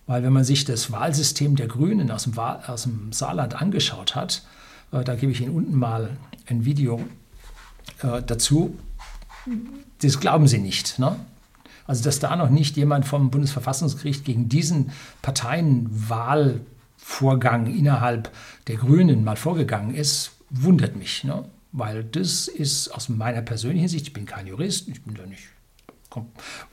weil 0.07 0.23
wenn 0.23 0.33
man 0.33 0.45
sich 0.45 0.64
das 0.64 0.93
Wahlsystem 0.93 1.57
der 1.57 1.69
Grünen 1.69 2.11
aus 2.11 2.25
dem, 2.25 2.37
Wahl, 2.37 2.62
aus 2.67 2.83
dem 2.83 3.12
Saarland 3.12 3.61
angeschaut 3.61 4.14
hat, 4.14 4.45
äh, 4.93 5.05
da 5.05 5.14
gebe 5.14 5.33
ich 5.33 5.40
Ihnen 5.40 5.55
unten 5.55 5.76
mal 5.76 6.17
ein 6.47 6.64
Video 6.64 7.00
äh, 8.02 8.23
dazu, 8.23 8.79
das 10.02 10.21
glauben 10.21 10.47
Sie 10.47 10.59
nicht. 10.59 10.99
Ne? 10.99 11.17
Also 11.87 12.05
dass 12.05 12.19
da 12.19 12.37
noch 12.37 12.50
nicht 12.50 12.76
jemand 12.76 13.07
vom 13.07 13.31
Bundesverfassungsgericht 13.31 14.25
gegen 14.25 14.49
diesen 14.49 14.93
Parteienwahlvorgang 15.23 17.67
innerhalb 17.67 18.31
der 18.67 18.76
Grünen 18.76 19.25
mal 19.25 19.37
vorgegangen 19.37 19.95
ist, 19.95 20.33
wundert 20.50 20.97
mich, 20.97 21.25
ne? 21.25 21.45
weil 21.73 22.04
das 22.04 22.49
ist 22.49 22.88
aus 22.88 23.09
meiner 23.09 23.42
persönlichen 23.42 23.88
Sicht, 23.88 24.09
ich 24.09 24.12
bin 24.12 24.26
kein 24.26 24.47
Jurist, 24.47 24.88
ich 24.88 25.02
bin 25.02 25.14
da 25.14 25.25
nicht 25.26 25.45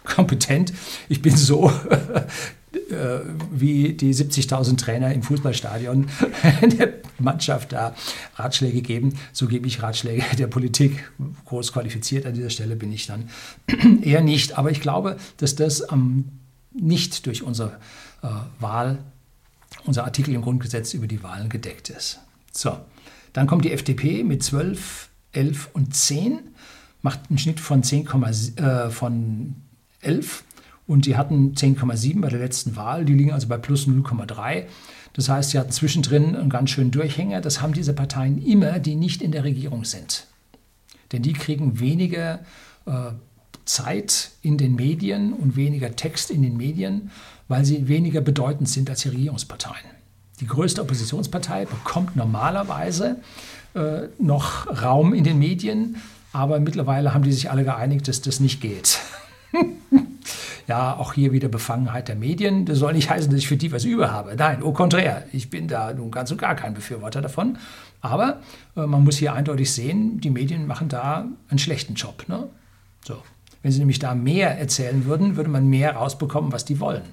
kompetent, 0.04 0.74
ich 1.10 1.22
bin 1.22 1.38
so 1.38 1.70
äh, 2.72 3.20
wie 3.52 3.94
die 3.94 4.14
70.000 4.14 4.78
Trainer 4.78 5.14
im 5.14 5.22
Fußballstadion 5.22 6.08
der 6.62 6.94
Mannschaft 7.20 7.72
da 7.72 7.96
Ratschläge 8.36 8.82
geben, 8.82 9.18
so 9.34 9.48
gebe 9.48 9.68
ich 9.68 9.82
Ratschläge 9.82 10.24
der 10.38 10.48
Politik. 10.48 11.12
Groß 11.46 11.72
qualifiziert 11.72 12.26
an 12.26 12.34
dieser 12.34 12.50
Stelle 12.50 12.76
bin 12.76 12.92
ich 12.92 13.06
dann 13.06 13.30
eher 14.02 14.22
nicht, 14.22 14.58
aber 14.58 14.72
ich 14.72 14.82
glaube, 14.82 15.18
dass 15.38 15.56
das 15.56 15.84
ähm, 15.92 16.26
nicht 16.74 17.26
durch 17.26 17.44
unsere 17.44 17.80
äh, 18.24 18.28
Wahl, 18.60 19.00
unser 19.86 20.04
Artikel 20.06 20.34
im 20.34 20.42
Grundgesetz 20.42 20.94
über 20.94 21.08
die 21.08 21.22
Wahlen 21.24 21.50
gedeckt 21.50 21.90
ist. 21.90 22.20
So, 22.52 22.78
dann 23.38 23.46
kommt 23.46 23.66
die 23.66 23.72
FDP 23.72 24.24
mit 24.24 24.42
12, 24.42 25.10
11 25.32 25.70
und 25.74 25.94
10, 25.94 26.40
macht 27.04 27.20
einen 27.30 27.38
Schnitt 27.38 27.60
von, 27.60 27.84
10, 27.84 28.08
äh, 28.58 28.90
von 28.90 29.54
11 30.02 30.44
und 30.88 31.06
die 31.06 31.18
hatten 31.18 31.54
10,7 31.54 32.20
bei 32.20 32.30
der 32.30 32.40
letzten 32.40 32.76
Wahl. 32.76 33.06
Die 33.06 33.14
liegen 33.14 33.32
also 33.32 33.48
bei 33.48 33.60
plus 33.60 33.88
0,3. 33.88 34.64
Das 35.14 35.30
heißt, 35.30 35.52
sie 35.52 35.60
hatten 35.60 35.70
zwischendrin 35.70 36.36
einen 36.36 36.50
ganz 36.50 36.72
schönen 36.72 36.90
Durchhänger. 36.90 37.40
Das 37.40 37.62
haben 37.62 37.74
diese 37.74 37.94
Parteien 37.94 38.44
immer, 38.44 38.80
die 38.80 38.96
nicht 38.96 39.22
in 39.22 39.32
der 39.32 39.44
Regierung 39.44 39.86
sind. 39.86 40.26
Denn 41.12 41.22
die 41.22 41.34
kriegen 41.34 41.80
weniger 41.80 42.40
äh, 42.88 43.12
Zeit 43.66 44.32
in 44.42 44.58
den 44.58 44.74
Medien 44.74 45.34
und 45.34 45.56
weniger 45.56 45.96
Text 45.96 46.32
in 46.32 46.42
den 46.42 46.58
Medien, 46.58 47.12
weil 47.48 47.66
sie 47.66 47.88
weniger 47.88 48.22
bedeutend 48.22 48.68
sind 48.68 48.90
als 48.90 49.02
die 49.02 49.10
Regierungsparteien. 49.10 49.86
Die 50.40 50.48
größte 50.48 50.82
Oppositionspartei 50.82 51.66
bekommt 51.66 52.16
normalerweise 52.16 53.18
äh, 53.74 54.08
noch 54.20 54.68
Raum 54.84 55.14
in 55.14 55.24
den 55.24 55.40
Medien, 55.40 55.98
aber 56.32 56.60
mittlerweile 56.60 57.14
haben 57.14 57.24
die 57.24 57.32
sich 57.32 57.50
alle 57.50 57.64
geeinigt, 57.64 58.08
dass 58.08 58.22
das 58.22 58.40
nicht 58.40 58.62
geht. 58.62 59.00
ja, 60.68 60.96
auch 60.96 61.14
hier 61.14 61.32
wieder 61.32 61.48
Befangenheit 61.48 62.08
der 62.08 62.16
Medien. 62.16 62.66
Das 62.66 62.78
soll 62.78 62.94
nicht 62.94 63.10
heißen, 63.10 63.32
dass 63.32 63.40
ich 63.40 63.48
für 63.48 63.58
die 63.58 63.72
was 63.72 63.84
über 63.84 64.12
habe. 64.12 64.36
Nein, 64.36 64.62
au 64.62 64.74
contraire. 64.74 65.24
Ich 65.32 65.50
bin 65.50 65.68
da 65.68 65.94
nun 65.94 66.12
ganz 66.12 66.32
und 66.32 66.38
gar 66.38 66.56
kein 66.56 66.74
Befürworter 66.74 67.22
davon. 67.22 67.58
Aber 68.02 68.42
äh, 68.76 68.86
man 68.86 69.04
muss 69.04 69.18
hier 69.18 69.34
eindeutig 69.34 69.72
sehen, 69.72 70.20
die 70.22 70.30
Medien 70.30 70.68
machen 70.68 70.90
da 70.90 71.26
einen 71.50 71.60
schlechten 71.60 71.96
Job. 71.96 72.26
Ne? 72.28 72.48
So. 73.04 73.24
Wenn 73.64 73.72
sie 73.72 73.80
nämlich 73.80 74.00
da 74.00 74.14
mehr 74.14 74.60
erzählen 74.60 75.06
würden, 75.06 75.36
würde 75.36 75.50
man 75.50 75.68
mehr 75.68 75.96
rausbekommen, 75.96 76.52
was 76.52 76.64
die 76.64 76.80
wollen. 76.80 77.04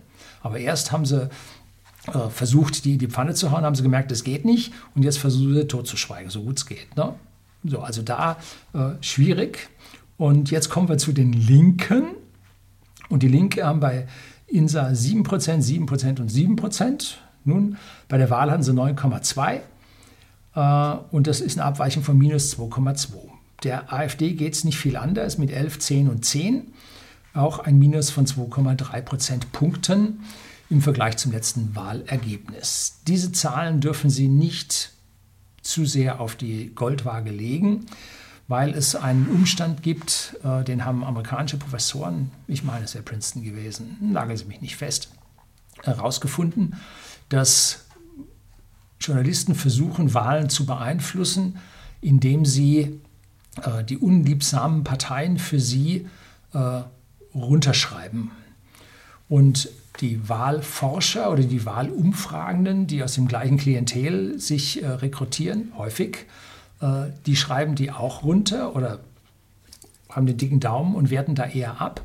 Aber 0.42 0.58
erst 0.58 0.92
haben 0.92 1.06
sie 1.06 1.30
äh, 2.08 2.28
versucht, 2.28 2.84
die 2.84 2.94
in 2.94 2.98
die 2.98 3.08
Pfanne 3.08 3.34
zu 3.34 3.50
hauen, 3.50 3.64
haben 3.64 3.74
sie 3.74 3.82
gemerkt, 3.82 4.10
das 4.10 4.24
geht 4.24 4.44
nicht 4.44 4.72
und 4.94 5.02
jetzt 5.02 5.18
versuchen 5.18 5.54
sie 5.54 5.66
totzuschweigen, 5.66 6.30
so 6.30 6.42
gut 6.42 6.58
es 6.58 6.66
geht. 6.66 6.96
Ne? 6.96 7.14
So, 7.64 7.80
also 7.80 8.02
da 8.02 8.36
äh, 8.74 8.90
schwierig. 9.00 9.70
Und 10.16 10.50
jetzt 10.50 10.68
kommen 10.68 10.88
wir 10.88 10.98
zu 10.98 11.12
den 11.12 11.32
Linken. 11.32 12.04
Und 13.08 13.22
die 13.22 13.28
Linke 13.28 13.64
haben 13.64 13.80
bei 13.80 14.06
INSA 14.46 14.88
7%, 14.88 15.24
7% 15.24 16.20
und 16.20 16.30
7%. 16.30 17.14
Nun, 17.44 17.76
bei 18.08 18.18
der 18.18 18.30
Wahl 18.30 18.50
hatten 18.50 18.62
sie 18.62 18.72
9,2 18.72 19.60
äh, 20.54 20.98
und 21.10 21.26
das 21.26 21.40
ist 21.40 21.58
eine 21.58 21.66
Abweichung 21.66 22.02
von 22.02 22.16
minus 22.16 22.56
2,2. 22.56 23.14
Der 23.62 23.92
AfD 23.92 24.32
geht 24.32 24.54
es 24.54 24.64
nicht 24.64 24.78
viel 24.78 24.96
anders 24.96 25.38
mit 25.38 25.50
11, 25.50 25.78
10 25.78 26.08
und 26.08 26.24
10. 26.24 26.72
Auch 27.32 27.58
ein 27.58 27.78
Minus 27.78 28.10
von 28.10 28.26
2,3 28.26 29.02
Prozentpunkten 29.02 30.20
im 30.74 30.82
Vergleich 30.82 31.16
zum 31.16 31.30
letzten 31.30 31.76
Wahlergebnis. 31.76 32.98
Diese 33.06 33.30
Zahlen 33.30 33.80
dürfen 33.80 34.10
Sie 34.10 34.26
nicht 34.26 34.92
zu 35.62 35.86
sehr 35.86 36.20
auf 36.20 36.34
die 36.34 36.74
Goldwaage 36.74 37.30
legen, 37.30 37.86
weil 38.48 38.74
es 38.74 38.96
einen 38.96 39.28
Umstand 39.28 39.84
gibt, 39.84 40.36
äh, 40.42 40.64
den 40.64 40.84
haben 40.84 41.04
amerikanische 41.04 41.58
Professoren, 41.58 42.32
ich 42.48 42.64
meine, 42.64 42.84
es 42.84 42.94
wäre 42.94 43.04
Princeton 43.04 43.44
gewesen, 43.44 43.96
nageln 44.00 44.36
Sie 44.36 44.46
mich 44.46 44.60
nicht 44.60 44.76
fest, 44.76 45.10
herausgefunden, 45.84 46.74
dass 47.28 47.84
Journalisten 48.98 49.54
versuchen, 49.54 50.12
Wahlen 50.12 50.50
zu 50.50 50.66
beeinflussen, 50.66 51.58
indem 52.00 52.44
sie 52.44 53.00
äh, 53.62 53.84
die 53.84 53.96
unliebsamen 53.96 54.82
Parteien 54.82 55.38
für 55.38 55.60
sie 55.60 56.08
äh, 56.52 56.82
runterschreiben. 57.32 58.32
Und 59.28 59.68
die 60.00 60.28
Wahlforscher 60.28 61.30
oder 61.30 61.42
die 61.42 61.64
Wahlumfragenden, 61.64 62.86
die 62.86 63.02
aus 63.02 63.14
dem 63.14 63.28
gleichen 63.28 63.58
Klientel 63.58 64.38
sich 64.40 64.82
äh, 64.82 64.86
rekrutieren, 64.86 65.72
häufig, 65.76 66.26
äh, 66.80 67.10
die 67.26 67.36
schreiben 67.36 67.74
die 67.74 67.90
auch 67.90 68.24
runter 68.24 68.74
oder 68.74 69.00
haben 70.10 70.26
den 70.26 70.36
dicken 70.36 70.60
Daumen 70.60 70.94
und 70.94 71.10
werten 71.10 71.34
da 71.34 71.44
eher 71.44 71.80
ab, 71.80 72.02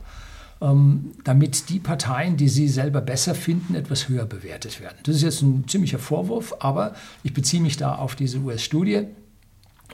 ähm, 0.62 1.14
damit 1.24 1.70
die 1.70 1.80
Parteien, 1.80 2.38
die 2.38 2.50
sie 2.50 2.68
selber 2.68 3.02
besser 3.02 3.34
finden, 3.34 3.76
etwas 3.76 4.10
höher 4.10 4.26
bewertet 4.26 4.82
werden. 4.82 4.98
Das 5.04 5.16
ist 5.16 5.22
jetzt 5.24 5.42
ein 5.42 5.68
ziemlicher 5.68 6.00
Vorwurf, 6.00 6.56
aber 6.60 6.94
ich 7.24 7.34
beziehe 7.34 7.62
mich 7.62 7.78
da 7.78 7.96
auf 7.96 8.16
diese 8.16 8.40
US-Studie. 8.40 9.08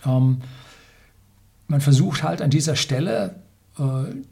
Ähm, 0.05 0.41
man 1.67 1.81
versucht 1.81 2.23
halt 2.23 2.41
an 2.41 2.49
dieser 2.49 2.75
Stelle 2.75 3.35
äh, 3.77 3.83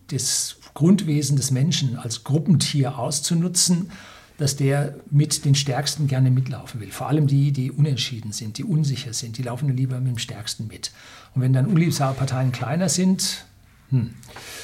das 0.07 0.57
Grundwesen 0.73 1.37
des 1.37 1.51
Menschen 1.51 1.97
als 1.97 2.23
Gruppentier 2.23 2.97
auszunutzen, 2.97 3.91
dass 4.37 4.55
der 4.55 4.95
mit 5.11 5.45
den 5.45 5.55
Stärksten 5.55 6.07
gerne 6.07 6.31
mitlaufen 6.31 6.81
will. 6.81 6.91
Vor 6.91 7.07
allem 7.07 7.27
die, 7.27 7.51
die 7.51 7.71
unentschieden 7.71 8.31
sind, 8.31 8.57
die 8.57 8.63
unsicher 8.63 9.13
sind, 9.13 9.37
die 9.37 9.43
laufen 9.43 9.75
lieber 9.75 9.99
mit 9.99 10.09
dem 10.09 10.17
Stärksten 10.17 10.67
mit. 10.67 10.91
Und 11.35 11.41
wenn 11.41 11.53
dann 11.53 11.67
unliebsame 11.67 12.15
Parteien 12.15 12.51
kleiner 12.51 12.89
sind, 12.89 13.45
hm, 13.89 14.13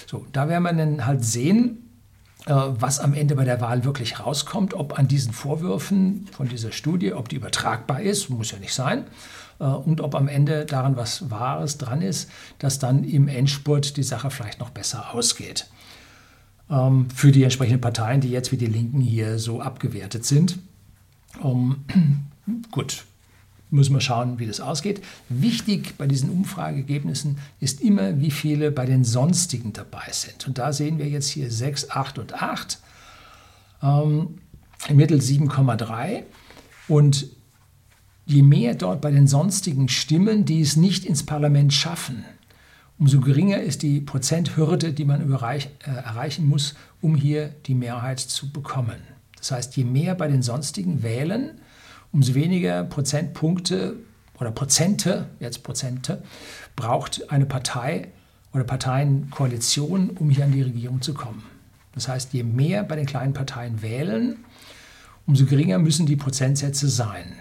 so, 0.08 0.26
da 0.32 0.50
werden 0.50 0.64
wir 0.64 0.74
dann 0.74 1.06
halt 1.06 1.24
sehen, 1.24 1.90
äh, 2.46 2.54
was 2.54 3.00
am 3.00 3.14
Ende 3.14 3.36
bei 3.36 3.46
der 3.46 3.62
Wahl 3.62 3.84
wirklich 3.84 4.20
rauskommt, 4.20 4.74
ob 4.74 4.98
an 4.98 5.08
diesen 5.08 5.34
Vorwürfen 5.34 6.28
von 6.32 6.48
dieser 6.48 6.72
Studie, 6.72 7.14
ob 7.14 7.30
die 7.30 7.36
übertragbar 7.36 8.02
ist, 8.02 8.30
muss 8.30 8.52
ja 8.52 8.58
nicht 8.58 8.74
sein, 8.74 9.06
äh, 9.60 9.66
und 9.66 10.02
ob 10.02 10.16
am 10.16 10.28
Ende 10.28 10.66
daran 10.66 10.96
was 10.98 11.30
Wahres 11.30 11.78
dran 11.78 12.02
ist, 12.02 12.30
dass 12.58 12.80
dann 12.80 13.04
im 13.04 13.28
Endspurt 13.28 13.98
die 13.98 14.04
Sache 14.04 14.32
vielleicht 14.32 14.60
noch 14.60 14.72
besser 14.72 15.14
ausgeht. 15.14 15.68
Ähm, 16.70 17.10
für 17.10 17.32
die 17.32 17.44
entsprechenden 17.44 17.82
Parteien, 17.82 18.22
die 18.22 18.30
jetzt 18.30 18.52
wie 18.52 18.58
die 18.58 18.68
Linken 18.68 19.02
hier 19.02 19.40
so 19.40 19.62
abgewertet 19.62 20.26
sind. 20.26 20.60
Um, 21.42 21.86
gut, 22.72 23.06
müssen 23.72 23.94
wir 23.94 24.02
schauen, 24.02 24.40
wie 24.40 24.48
das 24.48 24.60
ausgeht. 24.60 25.02
Wichtig 25.30 25.98
bei 25.98 26.08
diesen 26.08 26.30
Umfrageergebnissen 26.30 27.38
ist 27.60 27.82
immer, 27.82 28.20
wie 28.20 28.32
viele 28.32 28.72
bei 28.72 28.86
den 28.86 29.04
Sonstigen 29.04 29.74
dabei 29.74 30.12
sind. 30.12 30.48
Und 30.48 30.58
da 30.58 30.74
sehen 30.74 30.98
wir 30.98 31.08
jetzt 31.08 31.30
hier 31.30 31.52
6, 31.52 31.92
8 31.92 32.20
und 32.20 32.34
8. 32.42 32.80
Ähm, 33.84 34.40
Im 34.88 34.96
Mittel 34.96 35.20
7,3. 35.20 36.24
Und 36.88 37.28
je 38.26 38.44
mehr 38.44 38.76
dort 38.76 39.02
bei 39.02 39.12
den 39.12 39.28
Sonstigen 39.28 39.90
stimmen, 39.90 40.46
die 40.46 40.62
es 40.62 40.76
nicht 40.76 41.06
ins 41.06 41.26
Parlament 41.26 41.74
schaffen, 41.74 42.26
umso 43.00 43.22
geringer 43.22 43.62
ist 43.62 43.82
die 43.82 44.02
Prozenthürde, 44.02 44.94
die 44.94 45.06
man 45.06 45.22
überreich, 45.22 45.70
äh, 45.86 45.92
erreichen 45.92 46.48
muss, 46.48 46.76
um 47.02 47.16
hier 47.16 47.50
die 47.66 47.76
Mehrheit 47.76 48.20
zu 48.20 48.52
bekommen. 48.52 48.98
Das 49.38 49.52
heißt, 49.52 49.78
je 49.78 49.86
mehr 49.86 50.16
bei 50.16 50.28
den 50.28 50.44
Sonstigen 50.44 51.02
wählen, 51.02 51.52
umso 52.12 52.36
weniger 52.36 52.84
Prozentpunkte 52.84 53.96
oder 54.40 54.52
Prozente, 54.52 55.30
jetzt 55.40 55.64
Prozente, 55.64 56.22
braucht 56.76 57.32
eine 57.32 57.46
Partei 57.46 58.10
oder 58.54 58.64
Parteienkoalition, 58.64 60.12
um 60.12 60.30
hier 60.30 60.46
an 60.46 60.52
die 60.52 60.62
Regierung 60.62 61.02
zu 61.02 61.14
kommen. 61.14 61.44
Das 61.94 62.08
heißt, 62.08 62.34
je 62.34 62.44
mehr 62.44 62.84
bei 62.84 62.96
den 62.96 63.06
kleinen 63.06 63.34
Parteien 63.34 63.82
wählen, 63.82 64.38
umso 65.26 65.46
geringer 65.46 65.80
müssen 65.80 66.06
die 66.06 66.16
Prozentsätze 66.16 66.90
sein. 66.90 67.34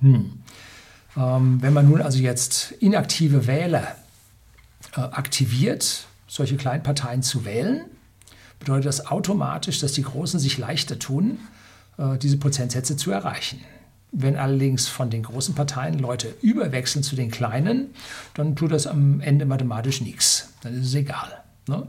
Hm. 0.00 0.32
Ähm, 1.16 1.62
wenn 1.62 1.72
man 1.72 1.88
nun 1.88 2.02
also 2.02 2.18
jetzt 2.18 2.72
inaktive 2.80 3.46
Wähler 3.46 3.82
äh, 3.82 4.01
aktiviert, 4.92 6.06
solche 6.26 6.56
Kleinparteien 6.56 7.22
zu 7.22 7.44
wählen, 7.44 7.84
bedeutet 8.58 8.86
das 8.86 9.06
automatisch, 9.06 9.80
dass 9.80 9.92
die 9.92 10.02
Großen 10.02 10.38
sich 10.38 10.58
leichter 10.58 10.98
tun, 10.98 11.38
äh, 11.98 12.18
diese 12.18 12.38
Prozentsätze 12.38 12.96
zu 12.96 13.10
erreichen. 13.10 13.60
Wenn 14.12 14.36
allerdings 14.36 14.88
von 14.88 15.10
den 15.10 15.22
großen 15.22 15.54
Parteien 15.54 15.98
Leute 15.98 16.34
überwechseln 16.42 17.02
zu 17.02 17.16
den 17.16 17.30
kleinen, 17.30 17.94
dann 18.34 18.56
tut 18.56 18.72
das 18.72 18.86
am 18.86 19.20
Ende 19.20 19.46
mathematisch 19.46 20.02
nichts. 20.02 20.52
Dann 20.62 20.74
ist 20.74 20.86
es 20.86 20.94
egal. 20.94 21.42
Ne? 21.66 21.86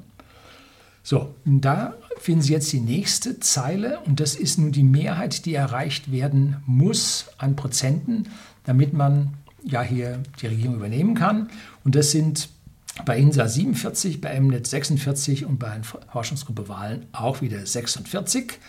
So, 1.04 1.36
da 1.44 1.96
finden 2.18 2.42
Sie 2.42 2.54
jetzt 2.54 2.72
die 2.72 2.80
nächste 2.80 3.42
Zeile 3.42 4.00
und 4.06 4.22
das 4.22 4.36
ist 4.36 4.58
nun 4.58 4.72
die 4.72 4.84
Mehrheit, 4.84 5.46
die 5.46 5.54
erreicht 5.54 6.14
werden 6.14 6.64
muss 6.66 7.26
an 7.38 7.58
Prozenten, 7.58 8.30
damit 8.64 8.94
man 8.94 9.34
ja 9.64 9.82
hier 9.82 10.24
die 10.42 10.48
Regierung 10.48 10.76
übernehmen 10.76 11.16
kann. 11.16 11.50
Und 11.84 11.96
das 11.96 12.12
sind 12.12 12.48
bei 13.06 13.18
INSA 13.18 13.48
47, 13.48 14.22
bei 14.22 14.40
MNET 14.40 14.68
46 14.68 15.46
und 15.46 15.58
bei 15.58 15.70
der 15.70 15.84
Forschungsgruppe 16.12 16.68
Wahlen 16.68 17.08
auch 17.12 17.42
wieder 17.42 17.66
46. 17.66 18.60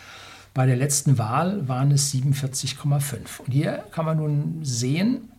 Bei 0.54 0.66
der 0.66 0.76
letzten 0.76 1.18
Wahl 1.18 1.68
waren 1.68 1.90
es 1.90 2.12
47,5. 2.14 3.40
Und 3.44 3.52
hier 3.52 3.84
kann 3.90 4.06
man 4.06 4.16
nun 4.16 4.60
sehen, 4.62 5.30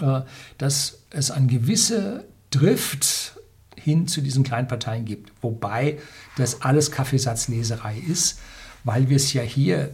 äh, 0.00 0.20
dass 0.56 1.00
es 1.10 1.30
eine 1.30 1.46
gewisse 1.46 2.24
Drift 2.50 3.38
hin 3.76 4.08
zu 4.08 4.20
diesen 4.20 4.44
kleinen 4.44 4.68
Parteien 4.68 5.04
gibt. 5.04 5.32
Wobei 5.42 5.98
das 6.36 6.62
alles 6.62 6.90
Kaffeesatzleserei 6.90 7.98
ist, 7.98 8.38
weil 8.84 9.08
wir 9.10 9.16
es 9.16 9.32
ja 9.32 9.42
hier 9.42 9.90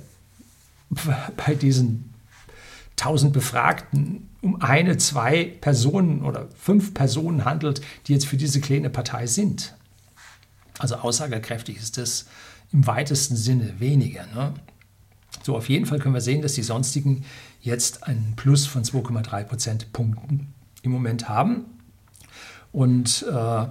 bei 1.36 1.54
diesen 1.54 2.11
1000 2.98 3.32
Befragten 3.32 4.28
um 4.40 4.60
eine, 4.60 4.96
zwei 4.96 5.44
Personen 5.60 6.22
oder 6.22 6.48
fünf 6.56 6.94
Personen 6.94 7.44
handelt, 7.44 7.80
die 8.06 8.12
jetzt 8.12 8.26
für 8.26 8.36
diese 8.36 8.60
kleine 8.60 8.90
Partei 8.90 9.26
sind. 9.26 9.74
Also 10.78 10.96
aussagekräftig 10.96 11.76
ist 11.76 11.96
das 11.96 12.26
im 12.72 12.86
weitesten 12.86 13.36
Sinne 13.36 13.78
weniger. 13.78 14.26
Ne? 14.34 14.54
So, 15.42 15.56
auf 15.56 15.68
jeden 15.68 15.86
Fall 15.86 15.98
können 15.98 16.14
wir 16.14 16.20
sehen, 16.20 16.42
dass 16.42 16.54
die 16.54 16.62
sonstigen 16.62 17.24
jetzt 17.60 18.04
einen 18.04 18.34
Plus 18.36 18.66
von 18.66 18.82
2,3 18.82 19.44
Prozentpunkten 19.44 20.52
im 20.82 20.90
Moment 20.90 21.28
haben. 21.28 21.64
Und 22.72 23.24
äh, 23.30 23.66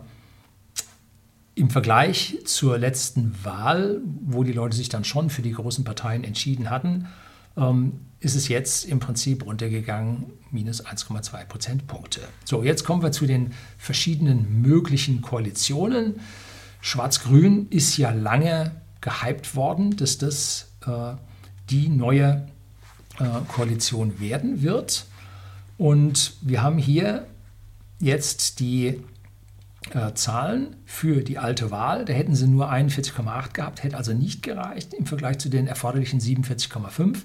im 1.56 1.70
Vergleich 1.70 2.38
zur 2.46 2.78
letzten 2.78 3.36
Wahl, 3.44 4.02
wo 4.22 4.44
die 4.44 4.54
Leute 4.54 4.76
sich 4.76 4.90
dann 4.90 5.04
schon 5.04 5.30
für 5.30 5.42
die 5.42 5.52
großen 5.52 5.84
Parteien 5.84 6.24
entschieden 6.24 6.70
hatten, 6.70 7.08
ähm, 7.58 8.00
ist 8.22 8.36
es 8.36 8.48
jetzt 8.48 8.86
im 8.86 9.00
Prinzip 9.00 9.46
runtergegangen, 9.46 10.26
minus 10.52 10.86
1,2 10.86 11.46
Prozentpunkte. 11.46 12.22
So, 12.46 12.64
jetzt 12.64 12.84
kommen 12.84 13.02
wir 13.02 13.12
zu 13.12 13.26
den 13.26 13.52
verschiedenen 13.78 14.62
möglichen 14.62 15.22
Koalitionen. 15.22 16.20
Schwarz-Grün 16.82 17.68
ist 17.70 17.98
ja 17.98 18.12
lange 18.12 18.72
gehypt 19.02 19.56
worden, 19.56 19.98
dass 19.98 20.20
das 20.20 20.72
äh, 20.86 21.16
die 21.72 21.90
neue 21.90 22.48
äh, 23.20 23.26
Koalition 23.48 24.20
werden 24.20 24.62
wird. 24.62 25.06
Und 25.80 26.34
wir 26.42 26.62
haben 26.62 26.78
hier 26.78 27.26
jetzt 28.00 28.60
die 28.60 29.02
äh, 29.94 30.14
Zahlen 30.14 30.76
für 30.86 31.24
die 31.24 31.40
alte 31.40 31.72
Wahl. 31.72 32.06
Da 32.06 32.14
hätten 32.14 32.36
sie 32.36 32.48
nur 32.48 32.72
41,8 32.72 33.54
gehabt, 33.54 33.84
hätte 33.84 33.98
also 33.98 34.14
nicht 34.14 34.44
gereicht 34.44 34.94
im 34.94 35.08
Vergleich 35.08 35.40
zu 35.40 35.50
den 35.50 35.66
erforderlichen 35.66 36.20
47,5. 36.20 37.18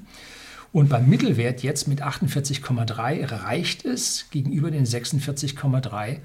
Und 0.77 0.91
beim 0.91 1.09
Mittelwert 1.09 1.63
jetzt 1.63 1.89
mit 1.89 2.03
48,3 2.03 3.33
reicht 3.33 3.87
es 3.87 4.27
gegenüber 4.29 4.71
den 4.71 4.85
46,3, 4.85 6.19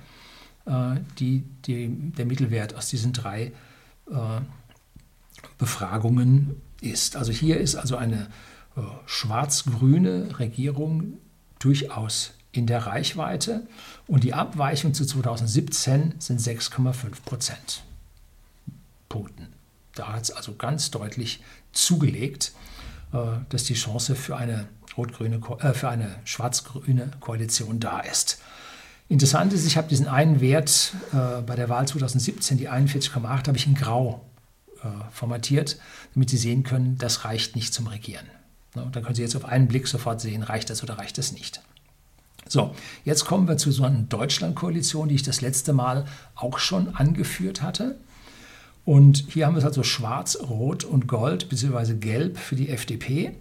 äh, 0.66 1.00
die, 1.20 1.46
die, 1.66 1.88
der 1.88 2.26
Mittelwert 2.26 2.76
aus 2.76 2.90
diesen 2.90 3.14
drei 3.14 3.54
äh, 4.12 4.42
Befragungen 5.58 6.62
ist. 6.82 7.16
Also 7.16 7.32
hier 7.32 7.62
ist 7.62 7.78
also 7.78 7.96
eine 7.96 8.28
äh, 8.76 8.82
schwarz-grüne 9.06 10.38
Regierung 10.38 11.14
durchaus 11.60 12.34
in 12.52 12.68
der 12.68 12.86
Reichweite 12.88 13.66
und 14.06 14.26
die 14.26 14.34
Abweichung 14.34 14.94
zu 14.94 15.06
2017 15.06 16.16
sind 16.20 16.42
6,5 16.42 17.22
Prozent. 17.24 17.84
Punkten. 19.08 19.48
Da 19.96 20.12
hat 20.12 20.24
es 20.24 20.32
also 20.32 20.56
ganz 20.56 20.92
deutlich 20.92 21.42
zugelegt, 21.72 22.52
dass 23.50 23.65
die 23.65 23.74
Chance 23.74 24.15
für 24.15 24.38
eine 24.38 24.67
rot-grüne, 24.97 25.41
äh, 25.60 25.74
für 25.74 25.89
eine 25.89 26.15
schwarz-grüne 26.24 27.12
Koalition 27.19 27.80
da 27.80 28.00
ist. 28.00 28.39
Interessant 29.10 29.52
ist, 29.54 29.65
ich 29.65 29.78
habe 29.78 29.89
diesen 29.89 30.08
einen 30.08 30.39
Wert 30.39 30.93
äh, 31.12 31.41
bei 31.41 31.56
der 31.56 31.69
Wahl 31.69 31.88
2017, 31.88 32.58
die 32.58 32.69
41,8, 32.69 33.47
habe 33.47 33.58
ich 33.58 33.67
in 33.67 33.76
Grau 33.76 34.26
äh, 34.84 34.88
formatiert, 35.12 35.78
damit 36.13 36.30
Sie 36.30 36.38
sehen 36.38 36.63
können, 36.63 36.97
das 36.97 37.26
reicht 37.26 37.56
nicht 37.56 37.74
zum 37.74 37.88
Regieren. 37.88 38.26
Ne? 38.76 38.88
Dann 38.91 39.04
können 39.04 39.15
Sie 39.15 39.21
jetzt 39.21 39.36
auf 39.36 39.45
einen 39.45 39.67
Blick 39.67 39.88
sofort 39.88 40.21
sehen, 40.21 40.43
reicht 40.43 40.69
das 40.69 40.82
oder 40.82 40.97
reicht 40.97 41.17
das 41.17 41.34
nicht. 41.34 41.62
So, 42.47 42.74
jetzt 43.06 43.26
kommen 43.26 43.47
wir 43.47 43.58
zu 43.58 43.71
so 43.71 43.84
einer 43.84 44.00
Deutschlandkoalition, 44.00 45.10
die 45.10 45.15
ich 45.15 45.24
das 45.24 45.41
letzte 45.41 45.74
Mal 45.74 46.06
auch 46.36 46.58
schon 46.58 46.95
angeführt 46.95 47.62
hatte. 47.62 47.97
Und 48.86 49.26
hier 49.30 49.46
haben 49.46 49.54
wir 49.54 49.60
es 49.60 49.65
also 49.65 49.84
schwarz, 49.84 50.38
rot 50.50 50.84
und 50.84 51.08
gold 51.08 51.50
bzw. 51.50 51.94
gelb 51.96 52.38
für 52.38 52.56
die 52.56 52.70
FDP. 52.70 53.34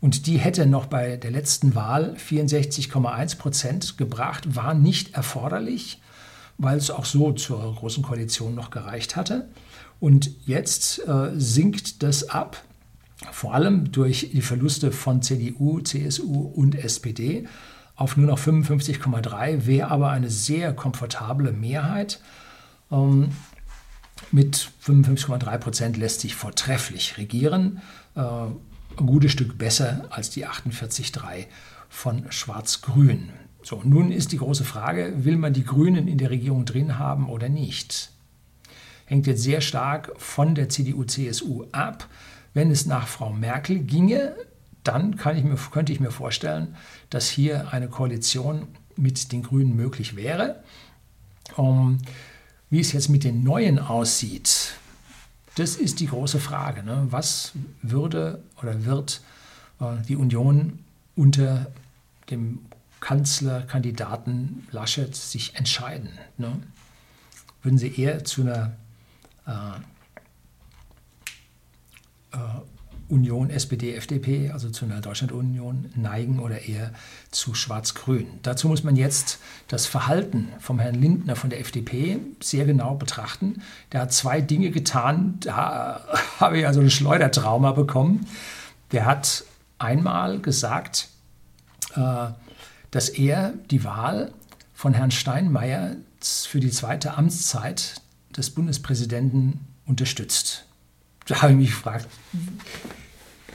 Und 0.00 0.26
die 0.26 0.38
hätte 0.38 0.66
noch 0.66 0.86
bei 0.86 1.16
der 1.16 1.30
letzten 1.30 1.74
Wahl 1.74 2.14
64,1 2.18 3.38
Prozent 3.38 3.96
gebracht, 3.96 4.54
war 4.54 4.74
nicht 4.74 5.14
erforderlich, 5.14 6.02
weil 6.58 6.76
es 6.76 6.90
auch 6.90 7.04
so 7.04 7.32
zur 7.32 7.74
Großen 7.74 8.02
Koalition 8.02 8.54
noch 8.54 8.70
gereicht 8.70 9.16
hatte. 9.16 9.48
Und 10.00 10.30
jetzt 10.46 11.06
äh, 11.08 11.30
sinkt 11.36 12.02
das 12.02 12.28
ab, 12.28 12.62
vor 13.32 13.54
allem 13.54 13.92
durch 13.92 14.30
die 14.32 14.42
Verluste 14.42 14.92
von 14.92 15.22
CDU, 15.22 15.80
CSU 15.80 16.52
und 16.54 16.74
SPD 16.74 17.46
auf 17.96 18.16
nur 18.16 18.26
noch 18.26 18.38
55,3, 18.38 19.66
wäre 19.66 19.90
aber 19.90 20.10
eine 20.10 20.28
sehr 20.28 20.74
komfortable 20.74 21.52
Mehrheit. 21.52 22.20
Ähm, 22.90 23.30
mit 24.34 24.68
55,3 24.84 25.58
Prozent 25.58 25.96
lässt 25.96 26.20
sich 26.20 26.34
vortrefflich 26.34 27.18
regieren. 27.18 27.80
Äh, 28.16 28.20
ein 28.20 29.06
gutes 29.06 29.30
Stück 29.30 29.56
besser 29.56 30.06
als 30.10 30.30
die 30.30 30.44
48,3 30.44 31.46
von 31.88 32.24
Schwarz-Grün. 32.30 33.30
So, 33.62 33.80
nun 33.84 34.10
ist 34.10 34.32
die 34.32 34.38
große 34.38 34.64
Frage, 34.64 35.24
will 35.24 35.36
man 35.36 35.52
die 35.52 35.64
Grünen 35.64 36.08
in 36.08 36.18
der 36.18 36.30
Regierung 36.30 36.64
drin 36.64 36.98
haben 36.98 37.28
oder 37.28 37.48
nicht? 37.48 38.10
Hängt 39.06 39.28
jetzt 39.28 39.44
sehr 39.44 39.60
stark 39.60 40.12
von 40.16 40.56
der 40.56 40.68
CDU-CSU 40.68 41.66
ab. 41.70 42.08
Wenn 42.54 42.72
es 42.72 42.86
nach 42.86 43.06
Frau 43.06 43.32
Merkel 43.32 43.78
ginge, 43.78 44.34
dann 44.82 45.12
ich 45.12 45.44
mir, 45.44 45.56
könnte 45.70 45.92
ich 45.92 46.00
mir 46.00 46.10
vorstellen, 46.10 46.74
dass 47.08 47.28
hier 47.28 47.72
eine 47.72 47.88
Koalition 47.88 48.66
mit 48.96 49.30
den 49.30 49.44
Grünen 49.44 49.76
möglich 49.76 50.16
wäre. 50.16 50.62
Um, 51.56 51.98
wie 52.74 52.80
es 52.80 52.90
jetzt 52.90 53.08
mit 53.08 53.22
den 53.22 53.44
Neuen 53.44 53.78
aussieht, 53.78 54.72
das 55.54 55.76
ist 55.76 56.00
die 56.00 56.08
große 56.08 56.40
Frage. 56.40 56.82
Ne? 56.82 57.06
Was 57.08 57.52
würde 57.82 58.42
oder 58.60 58.84
wird 58.84 59.20
äh, 59.78 60.02
die 60.08 60.16
Union 60.16 60.80
unter 61.14 61.70
dem 62.30 62.58
Kanzlerkandidaten 62.98 64.66
Laschet 64.72 65.14
sich 65.14 65.54
entscheiden? 65.54 66.18
Ne? 66.36 66.60
Würden 67.62 67.78
sie 67.78 67.94
eher 67.94 68.24
zu 68.24 68.40
einer 68.40 68.72
äh, 69.46 69.76
äh, 72.32 72.38
Union, 73.08 73.50
SPD, 73.50 73.94
FDP, 73.94 74.50
also 74.50 74.70
zu 74.70 74.84
einer 74.84 75.00
Deutschland-Union 75.00 75.90
neigen 75.94 76.38
oder 76.38 76.62
eher 76.62 76.92
zu 77.30 77.54
Schwarz-Grün. 77.54 78.26
Dazu 78.42 78.68
muss 78.68 78.82
man 78.84 78.96
jetzt 78.96 79.38
das 79.68 79.86
Verhalten 79.86 80.48
vom 80.58 80.78
Herrn 80.78 80.94
Lindner 80.94 81.36
von 81.36 81.50
der 81.50 81.60
FDP 81.60 82.18
sehr 82.40 82.64
genau 82.64 82.94
betrachten. 82.94 83.62
Der 83.92 84.02
hat 84.02 84.12
zwei 84.12 84.40
Dinge 84.40 84.70
getan, 84.70 85.38
da 85.40 86.04
habe 86.40 86.58
ich 86.58 86.66
also 86.66 86.80
ein 86.80 86.90
Schleudertrauma 86.90 87.72
bekommen. 87.72 88.26
Der 88.92 89.04
hat 89.04 89.44
einmal 89.78 90.40
gesagt, 90.40 91.08
äh, 91.94 92.26
dass 92.90 93.08
er 93.08 93.54
die 93.70 93.84
Wahl 93.84 94.32
von 94.72 94.94
Herrn 94.94 95.10
Steinmeier 95.10 95.96
für 96.20 96.60
die 96.60 96.70
zweite 96.70 97.16
Amtszeit 97.16 98.00
des 98.36 98.50
Bundespräsidenten 98.50 99.60
unterstützt. 99.86 100.66
Da 101.26 101.40
habe 101.40 101.52
ich 101.52 101.58
mich 101.58 101.70
gefragt, 101.70 102.06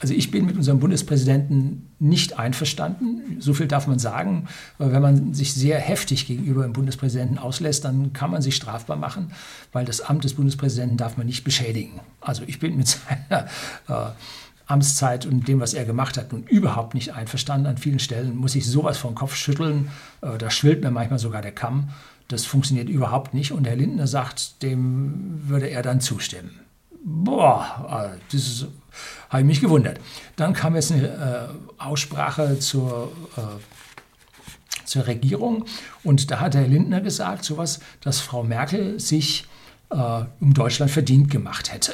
also 0.01 0.13
ich 0.13 0.31
bin 0.31 0.45
mit 0.45 0.55
unserem 0.55 0.79
Bundespräsidenten 0.79 1.89
nicht 1.99 2.39
einverstanden. 2.39 3.37
So 3.39 3.53
viel 3.53 3.67
darf 3.67 3.87
man 3.87 3.99
sagen. 3.99 4.47
Weil 4.77 4.93
wenn 4.93 5.01
man 5.01 5.33
sich 5.33 5.53
sehr 5.53 5.79
heftig 5.79 6.25
gegenüber 6.25 6.63
dem 6.63 6.73
Bundespräsidenten 6.73 7.37
auslässt, 7.37 7.83
dann 7.85 8.13
kann 8.13 8.31
man 8.31 8.41
sich 8.41 8.55
strafbar 8.55 8.95
machen, 8.95 9.31
weil 9.73 9.85
das 9.85 10.01
Amt 10.01 10.23
des 10.23 10.35
Bundespräsidenten 10.35 10.97
darf 10.97 11.17
man 11.17 11.25
nicht 11.27 11.43
beschädigen. 11.43 11.99
Also 12.21 12.43
ich 12.47 12.59
bin 12.59 12.77
mit 12.77 12.87
seiner 13.29 13.47
äh, 13.87 14.11
Amtszeit 14.67 15.25
und 15.25 15.47
dem, 15.47 15.59
was 15.59 15.73
er 15.73 15.83
gemacht 15.83 16.17
hat, 16.17 16.31
nun 16.31 16.43
überhaupt 16.43 16.93
nicht 16.93 17.13
einverstanden. 17.13 17.67
An 17.67 17.77
vielen 17.77 17.99
Stellen 17.99 18.37
muss 18.37 18.55
ich 18.55 18.65
sowas 18.67 18.97
vom 18.97 19.15
Kopf 19.15 19.35
schütteln. 19.35 19.89
Äh, 20.21 20.37
da 20.37 20.49
schwillt 20.49 20.81
mir 20.81 20.91
manchmal 20.91 21.19
sogar 21.19 21.41
der 21.41 21.51
Kamm. 21.51 21.89
Das 22.29 22.45
funktioniert 22.45 22.87
überhaupt 22.87 23.33
nicht. 23.33 23.51
Und 23.51 23.65
Herr 23.65 23.75
Lindner 23.75 24.07
sagt, 24.07 24.61
dem 24.61 25.41
würde 25.47 25.67
er 25.67 25.81
dann 25.81 25.99
zustimmen. 25.99 26.51
Boah, 27.03 28.13
äh, 28.13 28.19
das 28.31 28.67
habe 29.29 29.41
ich 29.41 29.47
mich 29.47 29.61
gewundert. 29.61 29.99
Dann 30.35 30.53
kam 30.53 30.75
jetzt 30.75 30.91
eine 30.91 31.07
äh, 31.07 31.81
Aussprache 31.81 32.59
zur, 32.59 33.11
äh, 33.37 34.85
zur 34.85 35.07
Regierung 35.07 35.65
und 36.03 36.31
da 36.31 36.39
hat 36.39 36.55
Herr 36.55 36.67
Lindner 36.67 37.01
gesagt, 37.01 37.43
sowas, 37.43 37.79
dass 38.01 38.19
Frau 38.19 38.43
Merkel 38.43 38.99
sich 38.99 39.47
äh, 39.89 40.23
um 40.39 40.53
Deutschland 40.53 40.91
verdient 40.91 41.29
gemacht 41.29 41.71
hätte, 41.71 41.93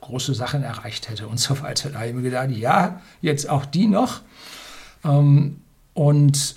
große 0.00 0.34
Sachen 0.34 0.62
erreicht 0.62 1.08
hätte 1.08 1.28
und 1.28 1.38
so 1.38 1.60
weiter. 1.62 1.90
Da 1.90 2.00
habe 2.00 2.08
ich 2.08 2.14
mir 2.14 2.22
gedacht, 2.22 2.50
ja, 2.50 3.00
jetzt 3.20 3.48
auch 3.48 3.64
die 3.64 3.86
noch. 3.86 4.20
Ähm, 5.04 5.60
und 5.94 6.56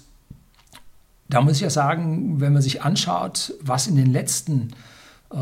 da 1.29 1.41
muss 1.41 1.55
ich 1.55 1.61
ja 1.61 1.69
sagen, 1.69 2.41
wenn 2.41 2.53
man 2.53 2.61
sich 2.61 2.81
anschaut, 2.81 3.53
was 3.61 3.87
in 3.87 3.95
den 3.95 4.11
letzten 4.11 4.73
äh, 5.31 5.37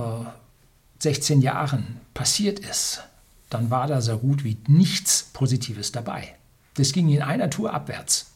16 0.99 1.41
Jahren 1.41 1.99
passiert 2.13 2.59
ist, 2.59 3.03
dann 3.49 3.69
war 3.69 3.88
da 3.88 4.01
so 4.01 4.17
gut 4.17 4.43
wie 4.43 4.57
nichts 4.67 5.29
Positives 5.33 5.91
dabei. 5.91 6.35
Das 6.75 6.93
ging 6.93 7.09
in 7.09 7.21
einer 7.21 7.49
Tour 7.49 7.73
abwärts. 7.73 8.31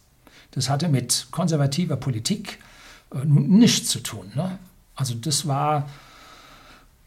Das 0.52 0.70
hatte 0.70 0.90
mit 0.90 1.28
konservativer 1.32 1.96
Politik 1.96 2.60
äh, 3.14 3.26
nichts 3.26 3.90
zu 3.90 4.00
tun. 4.00 4.32
Ne? 4.36 4.60
Also 4.96 5.14
das 5.16 5.48
war 5.48 5.90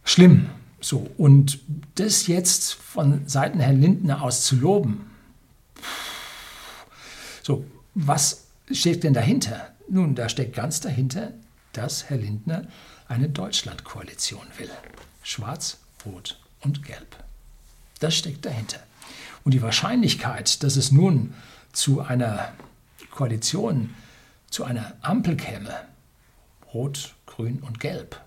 schlimm. 0.05 0.49
So, 0.81 1.11
und 1.17 1.59
das 1.97 2.27
jetzt 2.27 2.75
von 2.75 3.27
Seiten 3.27 3.61
Herrn 3.61 3.81
Lindner 3.81 4.23
aus 4.23 4.45
zu 4.45 4.57
loben, 4.57 5.11
so, 7.43 7.65
was 7.95 8.45
steht 8.71 9.05
denn 9.05 9.15
dahinter? 9.15 9.73
Nun, 9.89 10.15
da 10.15 10.29
steckt 10.29 10.55
ganz 10.55 10.81
dahinter, 10.81 11.33
dass 11.73 12.11
Herr 12.11 12.19
Lindner 12.19 12.67
eine 13.09 13.29
Deutschlandkoalition 13.29 14.47
will. 14.59 14.71
Schwarz, 15.23 15.79
Rot 16.05 16.39
und 16.61 16.85
Gelb. 16.85 17.26
Das 18.01 18.17
steckt 18.17 18.45
dahinter. 18.45 18.81
Und 19.45 19.53
die 19.53 19.63
Wahrscheinlichkeit, 19.63 20.63
dass 20.63 20.77
es 20.77 20.93
nun 20.93 21.35
zu 21.73 22.01
einer 22.01 22.53
Koalition, 23.11 23.95
zu 24.51 24.65
einer 24.65 24.95
Ampel 25.03 25.37
käme, 25.37 25.75
Rot, 26.73 27.15
Grün 27.27 27.61
und 27.61 27.81
Gelb, 27.81 28.21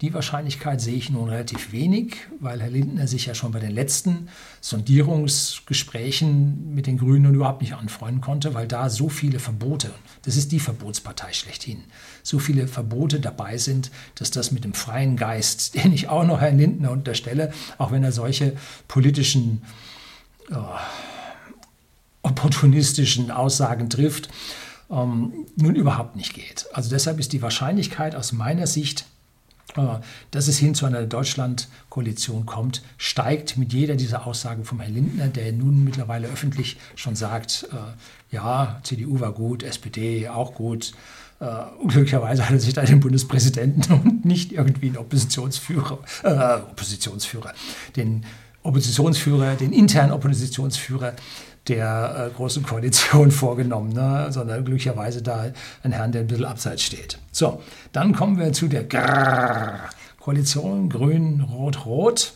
die 0.00 0.12
Wahrscheinlichkeit 0.12 0.80
sehe 0.80 0.96
ich 0.96 1.08
nun 1.08 1.28
relativ 1.28 1.72
wenig, 1.72 2.16
weil 2.40 2.60
Herr 2.60 2.68
Lindner 2.68 3.06
sich 3.06 3.26
ja 3.26 3.34
schon 3.34 3.52
bei 3.52 3.60
den 3.60 3.70
letzten 3.70 4.28
Sondierungsgesprächen 4.60 6.74
mit 6.74 6.86
den 6.86 6.98
Grünen 6.98 7.34
überhaupt 7.34 7.62
nicht 7.62 7.74
anfreunden 7.74 8.20
konnte, 8.20 8.54
weil 8.54 8.66
da 8.66 8.90
so 8.90 9.08
viele 9.08 9.38
Verbote, 9.38 9.92
das 10.24 10.36
ist 10.36 10.52
die 10.52 10.60
Verbotspartei 10.60 11.32
schlechthin, 11.32 11.84
so 12.22 12.38
viele 12.38 12.66
Verbote 12.66 13.20
dabei 13.20 13.58
sind, 13.58 13.90
dass 14.14 14.30
das 14.30 14.50
mit 14.50 14.64
dem 14.64 14.74
freien 14.74 15.16
Geist, 15.16 15.74
den 15.84 15.92
ich 15.92 16.08
auch 16.08 16.24
noch 16.24 16.40
Herrn 16.40 16.58
Lindner 16.58 16.90
unterstelle, 16.90 17.52
auch 17.78 17.92
wenn 17.92 18.04
er 18.04 18.12
solche 18.12 18.56
politischen, 18.88 19.62
äh, 20.50 20.54
opportunistischen 22.22 23.30
Aussagen 23.30 23.90
trifft, 23.90 24.28
ähm, 24.90 25.46
nun 25.56 25.74
überhaupt 25.74 26.16
nicht 26.16 26.34
geht. 26.34 26.66
Also 26.72 26.90
deshalb 26.90 27.18
ist 27.20 27.32
die 27.32 27.42
Wahrscheinlichkeit 27.42 28.14
aus 28.14 28.32
meiner 28.32 28.66
Sicht, 28.66 29.06
dass 30.30 30.48
es 30.48 30.58
hin 30.58 30.74
zu 30.74 30.86
einer 30.86 31.04
Deutschland-Koalition 31.04 32.46
kommt, 32.46 32.82
steigt 32.96 33.56
mit 33.56 33.72
jeder 33.72 33.96
dieser 33.96 34.26
Aussagen 34.26 34.64
vom 34.64 34.80
Herrn 34.80 34.94
Lindner, 34.94 35.28
der 35.28 35.52
nun 35.52 35.82
mittlerweile 35.84 36.28
öffentlich 36.28 36.76
schon 36.94 37.16
sagt, 37.16 37.68
äh, 37.72 38.34
ja, 38.34 38.80
CDU 38.84 39.20
war 39.20 39.32
gut, 39.32 39.62
SPD 39.62 40.28
auch 40.28 40.54
gut. 40.54 40.92
Äh, 41.40 41.46
glücklicherweise 41.88 42.44
hat 42.44 42.52
er 42.52 42.60
sich 42.60 42.74
da 42.74 42.82
den 42.82 43.00
Bundespräsidenten 43.00 43.92
und 44.04 44.24
nicht 44.24 44.52
irgendwie 44.52 44.88
einen 44.88 44.98
Oppositionsführer, 44.98 45.98
äh, 46.22 46.70
Oppositionsführer, 46.70 47.52
den 47.96 48.24
Oppositionsführer, 48.62 49.56
den 49.56 49.72
internen 49.72 50.12
Oppositionsführer 50.12 51.14
der 51.68 52.30
äh, 52.30 52.36
Großen 52.36 52.62
Koalition 52.62 53.30
vorgenommen, 53.30 53.92
ne? 53.92 54.26
sondern 54.30 54.64
glücklicherweise 54.64 55.22
da 55.22 55.46
ein 55.82 55.92
Herrn, 55.92 56.12
der 56.12 56.22
ein 56.22 56.26
bisschen 56.26 56.44
abseits 56.44 56.82
steht. 56.82 57.18
So, 57.32 57.62
dann 57.92 58.14
kommen 58.14 58.38
wir 58.38 58.52
zu 58.52 58.68
der 58.68 58.84
Grrr 58.84 59.80
Koalition 60.24 60.88
Grün, 60.88 61.42
Rot, 61.42 61.84
Rot. 61.84 62.32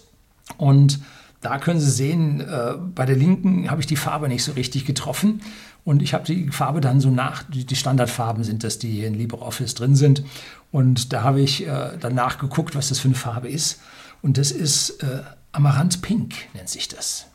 Und 0.58 1.00
da 1.40 1.58
können 1.58 1.80
Sie 1.80 1.90
sehen, 1.90 2.40
äh, 2.40 2.74
bei 2.94 3.06
der 3.06 3.16
Linken 3.16 3.70
habe 3.70 3.80
ich 3.80 3.86
die 3.86 3.96
Farbe 3.96 4.28
nicht 4.28 4.44
so 4.44 4.52
richtig 4.52 4.84
getroffen. 4.84 5.40
Und 5.84 6.02
ich 6.02 6.12
habe 6.12 6.24
die 6.24 6.50
Farbe 6.50 6.82
dann 6.82 7.00
so 7.00 7.10
nach, 7.10 7.44
die 7.48 7.76
Standardfarben 7.76 8.44
sind 8.44 8.62
das, 8.62 8.78
die 8.78 8.90
hier 8.90 9.06
in 9.06 9.14
LibreOffice 9.14 9.74
drin 9.74 9.96
sind. 9.96 10.22
Und 10.70 11.14
da 11.14 11.22
habe 11.22 11.40
ich 11.40 11.66
äh, 11.66 11.96
dann 11.98 12.14
nachgeguckt, 12.14 12.74
was 12.74 12.90
das 12.90 12.98
für 12.98 13.08
eine 13.08 13.14
Farbe 13.14 13.48
ist. 13.48 13.80
Und 14.20 14.36
das 14.36 14.50
ist 14.50 15.02
äh, 15.02 15.22
Amaranth 15.52 16.02
Pink, 16.02 16.34
nennt 16.52 16.68
sich 16.68 16.88
das 16.88 17.27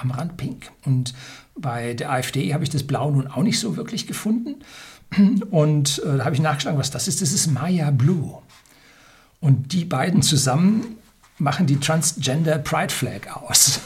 am 0.00 0.10
Rand 0.10 0.36
pink. 0.36 0.70
Und 0.84 1.14
bei 1.54 1.94
der 1.94 2.10
AfD 2.10 2.52
habe 2.52 2.64
ich 2.64 2.70
das 2.70 2.82
Blau 2.82 3.10
nun 3.10 3.26
auch 3.26 3.42
nicht 3.42 3.60
so 3.60 3.76
wirklich 3.76 4.06
gefunden. 4.06 4.56
Und 5.50 6.02
äh, 6.04 6.18
da 6.18 6.24
habe 6.24 6.34
ich 6.34 6.40
nachgeschlagen, 6.40 6.78
was 6.78 6.90
das 6.90 7.08
ist. 7.08 7.20
Das 7.22 7.32
ist 7.32 7.48
Maya 7.48 7.90
Blue. 7.90 8.38
Und 9.40 9.72
die 9.72 9.84
beiden 9.84 10.22
zusammen 10.22 10.98
machen 11.38 11.66
die 11.66 11.80
Transgender 11.80 12.58
Pride 12.58 12.92
Flag 12.92 13.34
aus. 13.34 13.80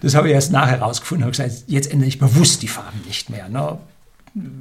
Das 0.00 0.14
habe 0.14 0.28
ich 0.28 0.34
erst 0.34 0.52
nachher 0.52 0.78
herausgefunden. 0.78 1.24
Habe 1.24 1.32
gesagt, 1.32 1.64
jetzt 1.66 1.90
ändere 1.90 2.08
ich 2.08 2.18
bewusst 2.18 2.62
die 2.62 2.68
Farben 2.68 3.00
nicht 3.06 3.30
mehr. 3.30 3.48
Ne? 3.48 3.78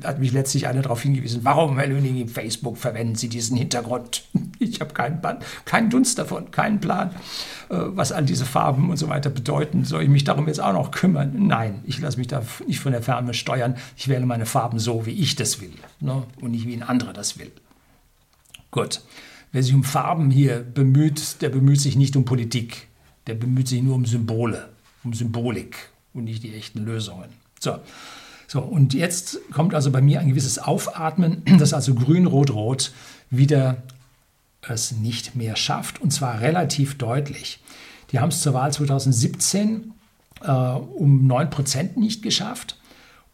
Hat 0.03 0.19
mich 0.19 0.31
letztlich 0.31 0.67
einer 0.67 0.81
darauf 0.81 1.01
hingewiesen, 1.03 1.41
warum, 1.43 1.77
Herr 1.77 1.87
Löning, 1.87 2.27
Facebook 2.27 2.77
verwenden 2.77 3.15
Sie 3.15 3.29
diesen 3.29 3.57
Hintergrund? 3.57 4.23
Ich 4.61 4.81
habe 4.81 4.93
keinen, 4.93 5.21
keinen 5.63 5.89
Dunst 5.89 6.19
davon, 6.19 6.51
keinen 6.51 6.81
Plan, 6.81 7.11
äh, 7.69 7.77
was 7.77 8.11
all 8.11 8.25
diese 8.25 8.43
Farben 8.45 8.89
und 8.89 8.97
so 8.97 9.07
weiter 9.07 9.29
bedeuten. 9.29 9.85
Soll 9.85 10.03
ich 10.03 10.09
mich 10.09 10.25
darum 10.25 10.47
jetzt 10.47 10.59
auch 10.59 10.73
noch 10.73 10.91
kümmern? 10.91 11.47
Nein, 11.47 11.79
ich 11.85 12.01
lasse 12.01 12.17
mich 12.17 12.27
da 12.27 12.43
nicht 12.67 12.81
von 12.81 12.91
der 12.91 13.01
Ferne 13.01 13.33
steuern. 13.33 13.77
Ich 13.95 14.09
wähle 14.09 14.25
meine 14.25 14.45
Farben 14.45 14.77
so, 14.77 15.05
wie 15.05 15.11
ich 15.11 15.37
das 15.37 15.61
will 15.61 15.71
ne? 16.01 16.23
und 16.41 16.51
nicht 16.51 16.67
wie 16.67 16.73
ein 16.73 16.83
anderer 16.83 17.13
das 17.13 17.39
will. 17.39 17.53
Gut, 18.69 19.01
wer 19.53 19.63
sich 19.63 19.73
um 19.73 19.85
Farben 19.85 20.29
hier 20.29 20.59
bemüht, 20.59 21.41
der 21.41 21.47
bemüht 21.47 21.79
sich 21.79 21.95
nicht 21.95 22.17
um 22.17 22.25
Politik. 22.25 22.89
Der 23.27 23.35
bemüht 23.35 23.69
sich 23.69 23.81
nur 23.81 23.95
um 23.95 24.05
Symbole, 24.05 24.67
um 25.05 25.13
Symbolik 25.13 25.77
und 26.13 26.25
nicht 26.25 26.43
die 26.43 26.53
echten 26.53 26.83
Lösungen. 26.83 27.29
So, 27.61 27.77
So, 28.49 28.59
und 28.61 28.93
jetzt 28.95 29.37
kommt 29.51 29.75
also 29.75 29.91
bei 29.91 30.01
mir 30.01 30.21
ein 30.21 30.29
gewisses 30.29 30.57
Aufatmen, 30.57 31.43
dass 31.59 31.71
also 31.71 31.93
Grün, 31.93 32.25
Rot, 32.25 32.49
Rot 32.49 32.91
wieder 33.29 33.83
es 34.67 34.91
nicht 34.91 35.35
mehr 35.35 35.55
schafft, 35.55 36.01
und 36.01 36.11
zwar 36.11 36.41
relativ 36.41 36.97
deutlich. 36.97 37.59
Die 38.11 38.19
haben 38.19 38.29
es 38.29 38.41
zur 38.41 38.55
Wahl 38.55 38.73
2017 38.73 39.93
äh, 40.41 40.49
um 40.49 41.31
9% 41.31 41.99
nicht 41.99 42.23
geschafft 42.23 42.79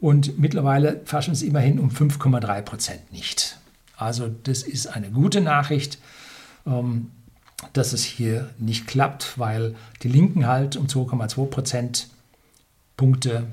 und 0.02 0.38
mittlerweile 0.38 1.00
schaffen 1.06 1.32
es 1.32 1.44
immerhin 1.44 1.80
um 1.80 1.92
5,3% 1.92 2.92
nicht. 3.12 3.58
Also 3.96 4.28
das 4.44 4.64
ist 4.64 4.88
eine 4.88 5.12
gute 5.12 5.40
Nachricht, 5.40 5.98
ähm, 6.68 7.10
dass 7.72 7.94
es 7.94 8.04
hier 8.04 8.50
nicht 8.60 8.86
klappt, 8.86 9.40
weil 9.40 9.76
die 10.04 10.10
Linken 10.10 10.46
halt 10.46 10.76
um 10.76 10.88
2,2 10.88 11.46
Prozentpunkte 11.46 13.48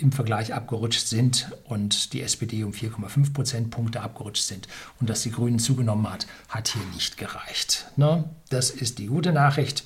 im 0.00 0.12
Vergleich 0.12 0.54
abgerutscht 0.54 1.06
sind 1.06 1.50
und 1.64 2.12
die 2.12 2.22
SPD 2.22 2.64
um 2.64 2.72
4,5 2.72 3.32
Prozentpunkte 3.32 4.00
abgerutscht 4.00 4.44
sind 4.44 4.68
und 5.00 5.08
dass 5.08 5.22
die 5.22 5.30
Grünen 5.30 5.58
zugenommen 5.58 6.10
hat, 6.10 6.26
hat 6.48 6.68
hier 6.68 6.82
nicht 6.94 7.16
gereicht. 7.16 7.86
Ne? 7.96 8.24
Das 8.50 8.70
ist 8.70 8.98
die 8.98 9.06
gute 9.06 9.32
Nachricht. 9.32 9.84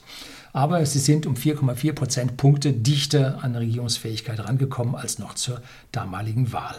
Aber 0.52 0.84
sie 0.84 0.98
sind 0.98 1.26
um 1.26 1.34
4,4 1.34 1.92
Prozentpunkte 1.92 2.72
dichter 2.72 3.44
an 3.44 3.54
Regierungsfähigkeit 3.54 4.40
rangekommen 4.40 4.96
als 4.96 5.18
noch 5.20 5.34
zur 5.34 5.62
damaligen 5.92 6.52
Wahl. 6.52 6.74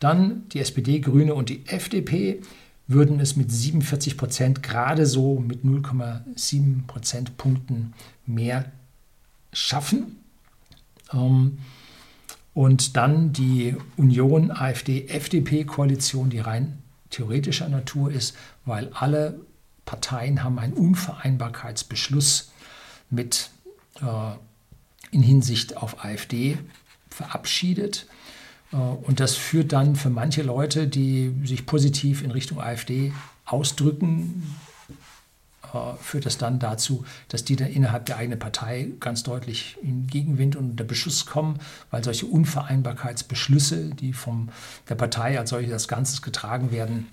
Dann 0.00 0.48
die 0.48 0.58
SPD, 0.58 0.98
Grüne 1.00 1.34
und 1.34 1.48
die 1.48 1.64
FDP 1.66 2.42
würden 2.88 3.20
es 3.20 3.36
mit 3.36 3.50
47 3.50 4.16
Prozent 4.16 4.62
gerade 4.62 5.06
so 5.06 5.38
mit 5.38 5.64
0,7 5.64 6.86
Prozentpunkten 6.86 7.94
mehr 8.26 8.70
schaffen. 9.52 10.16
Ähm, 11.12 11.58
und 12.56 12.96
dann 12.96 13.34
die 13.34 13.76
Union 13.98 14.50
AfD-FDP-Koalition, 14.50 16.30
die 16.30 16.38
rein 16.38 16.78
theoretischer 17.10 17.68
Natur 17.68 18.10
ist, 18.10 18.34
weil 18.64 18.88
alle 18.94 19.38
Parteien 19.84 20.42
haben 20.42 20.58
einen 20.58 20.72
Unvereinbarkeitsbeschluss 20.72 22.52
mit 23.10 23.50
äh, 24.00 24.36
in 25.10 25.22
Hinsicht 25.22 25.76
auf 25.76 26.02
AfD 26.02 26.56
verabschiedet. 27.10 28.06
Äh, 28.72 28.76
und 28.76 29.20
das 29.20 29.34
führt 29.34 29.74
dann 29.74 29.94
für 29.94 30.08
manche 30.08 30.42
Leute, 30.42 30.88
die 30.88 31.34
sich 31.44 31.66
positiv 31.66 32.22
in 32.22 32.30
Richtung 32.30 32.58
AfD 32.58 33.12
ausdrücken, 33.44 34.56
führt 36.00 36.26
das 36.26 36.38
dann 36.38 36.58
dazu, 36.58 37.04
dass 37.28 37.44
die 37.44 37.56
dann 37.56 37.68
innerhalb 37.68 38.06
der 38.06 38.16
eigenen 38.16 38.38
Partei 38.38 38.92
ganz 39.00 39.22
deutlich 39.22 39.76
in 39.82 40.06
Gegenwind 40.06 40.56
und 40.56 40.70
unter 40.70 40.84
Beschuss 40.84 41.26
kommen, 41.26 41.58
weil 41.90 42.02
solche 42.02 42.26
Unvereinbarkeitsbeschlüsse, 42.26 43.90
die 43.90 44.12
von 44.12 44.50
der 44.88 44.94
Partei 44.94 45.38
als 45.38 45.50
solche 45.50 45.70
das 45.70 45.88
Ganze 45.88 46.20
getragen 46.22 46.70
werden, 46.70 47.08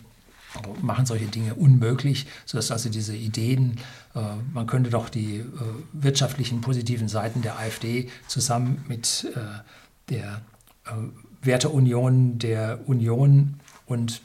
machen 0.81 1.05
solche 1.05 1.25
Dinge 1.25 1.55
unmöglich, 1.55 2.27
sodass 2.45 2.71
also 2.71 2.89
diese 2.89 3.15
Ideen, 3.15 3.79
äh, 4.15 4.19
man 4.53 4.67
könnte 4.67 4.91
doch 4.91 5.09
die 5.09 5.37
äh, 5.37 5.45
wirtschaftlichen 5.93 6.61
positiven 6.61 7.07
Seiten 7.07 7.41
der 7.41 7.57
AfD 7.57 8.09
zusammen 8.27 8.85
mit 8.87 9.27
der 10.09 10.41
Werteunion 11.41 12.37
der 12.39 12.87
Union 12.87 13.59
und 13.85 14.21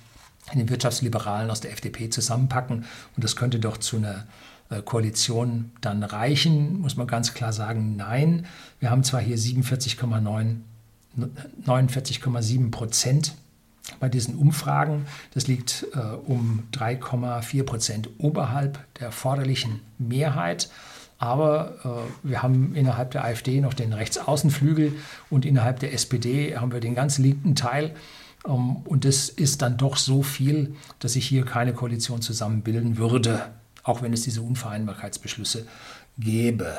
den 0.54 0.68
Wirtschaftsliberalen 0.68 1.50
aus 1.50 1.60
der 1.60 1.72
FDP 1.72 2.10
zusammenpacken. 2.10 2.84
Und 3.16 3.24
das 3.24 3.36
könnte 3.36 3.58
doch 3.58 3.76
zu 3.76 3.96
einer 3.96 4.26
äh, 4.70 4.82
Koalition 4.82 5.70
dann 5.80 6.02
reichen, 6.02 6.80
muss 6.80 6.96
man 6.96 7.06
ganz 7.06 7.34
klar 7.34 7.52
sagen, 7.52 7.96
nein. 7.96 8.46
Wir 8.80 8.90
haben 8.90 9.04
zwar 9.04 9.20
hier 9.20 9.38
47,9, 9.38 10.56
49,7 11.66 12.70
Prozent 12.70 13.34
bei 14.00 14.08
diesen 14.08 14.36
Umfragen. 14.36 15.06
Das 15.34 15.46
liegt 15.46 15.86
äh, 15.94 15.98
um 15.98 16.64
3,4 16.72 17.62
Prozent 17.64 18.08
oberhalb 18.18 18.78
der 18.98 19.06
erforderlichen 19.06 19.80
Mehrheit. 19.98 20.68
Aber 21.18 21.74
äh, 21.84 22.28
wir 22.28 22.42
haben 22.42 22.74
innerhalb 22.76 23.10
der 23.10 23.24
AfD 23.24 23.60
noch 23.60 23.74
den 23.74 23.92
Rechtsaußenflügel 23.92 24.92
und 25.30 25.44
innerhalb 25.44 25.80
der 25.80 25.92
SPD 25.92 26.56
haben 26.56 26.72
wir 26.72 26.80
den 26.80 26.94
ganz 26.94 27.18
linken 27.18 27.54
Teil. 27.56 27.94
Ähm, 28.48 28.76
und 28.78 29.04
das 29.04 29.28
ist 29.28 29.62
dann 29.62 29.76
doch 29.76 29.96
so 29.96 30.22
viel, 30.22 30.74
dass 30.98 31.12
sich 31.12 31.26
hier 31.26 31.44
keine 31.44 31.74
Koalition 31.74 32.22
zusammenbilden 32.22 32.96
würde, 32.96 33.52
auch 33.82 34.02
wenn 34.02 34.12
es 34.12 34.22
diese 34.22 34.42
Unvereinbarkeitsbeschlüsse 34.42 35.66
gäbe. 36.18 36.74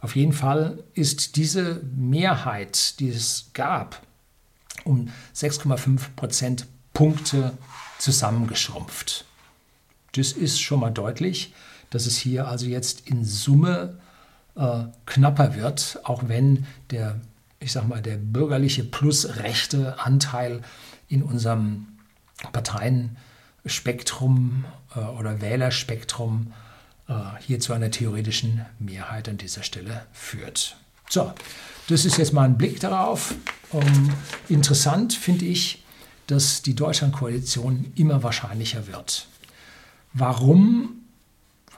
Auf 0.00 0.16
jeden 0.16 0.32
Fall 0.32 0.82
ist 0.94 1.36
diese 1.36 1.82
Mehrheit, 1.96 2.98
die 3.00 3.08
es 3.08 3.50
gab, 3.54 4.02
um 4.84 5.08
6,5 5.34 6.00
Prozentpunkte 6.16 7.56
zusammengeschrumpft. 7.98 9.24
Das 10.12 10.32
ist 10.32 10.60
schon 10.60 10.80
mal 10.80 10.90
deutlich, 10.90 11.54
dass 11.90 12.06
es 12.06 12.16
hier 12.16 12.48
also 12.48 12.66
jetzt 12.66 13.08
in 13.08 13.24
Summe 13.24 13.98
äh, 14.56 14.84
knapper 15.06 15.54
wird, 15.54 16.00
auch 16.04 16.28
wenn 16.28 16.66
der 16.90 17.20
ich 17.64 17.72
sag 17.72 17.88
mal, 17.88 18.02
der 18.02 18.18
bürgerliche 18.18 18.84
plus 18.84 19.36
rechte 19.38 19.98
Anteil 19.98 20.60
in 21.08 21.22
unserem 21.22 21.86
Parteienspektrum 22.52 24.64
äh, 24.94 25.00
oder 25.00 25.40
Wählerspektrum 25.40 26.52
äh, 27.08 27.14
hier 27.40 27.60
zu 27.60 27.72
einer 27.72 27.90
theoretischen 27.90 28.66
Mehrheit 28.78 29.28
an 29.28 29.38
dieser 29.38 29.62
Stelle 29.62 30.06
führt. 30.12 30.76
So, 31.08 31.32
das 31.88 32.04
ist 32.04 32.18
jetzt 32.18 32.32
mal 32.32 32.44
ein 32.44 32.58
Blick 32.58 32.80
darauf. 32.80 33.34
Ähm, 33.72 34.10
interessant 34.48 35.12
finde 35.12 35.44
ich, 35.44 35.84
dass 36.26 36.62
die 36.62 36.74
Deutschlandkoalition 36.74 37.92
immer 37.96 38.22
wahrscheinlicher 38.22 38.86
wird. 38.86 39.28
Warum 40.14 41.00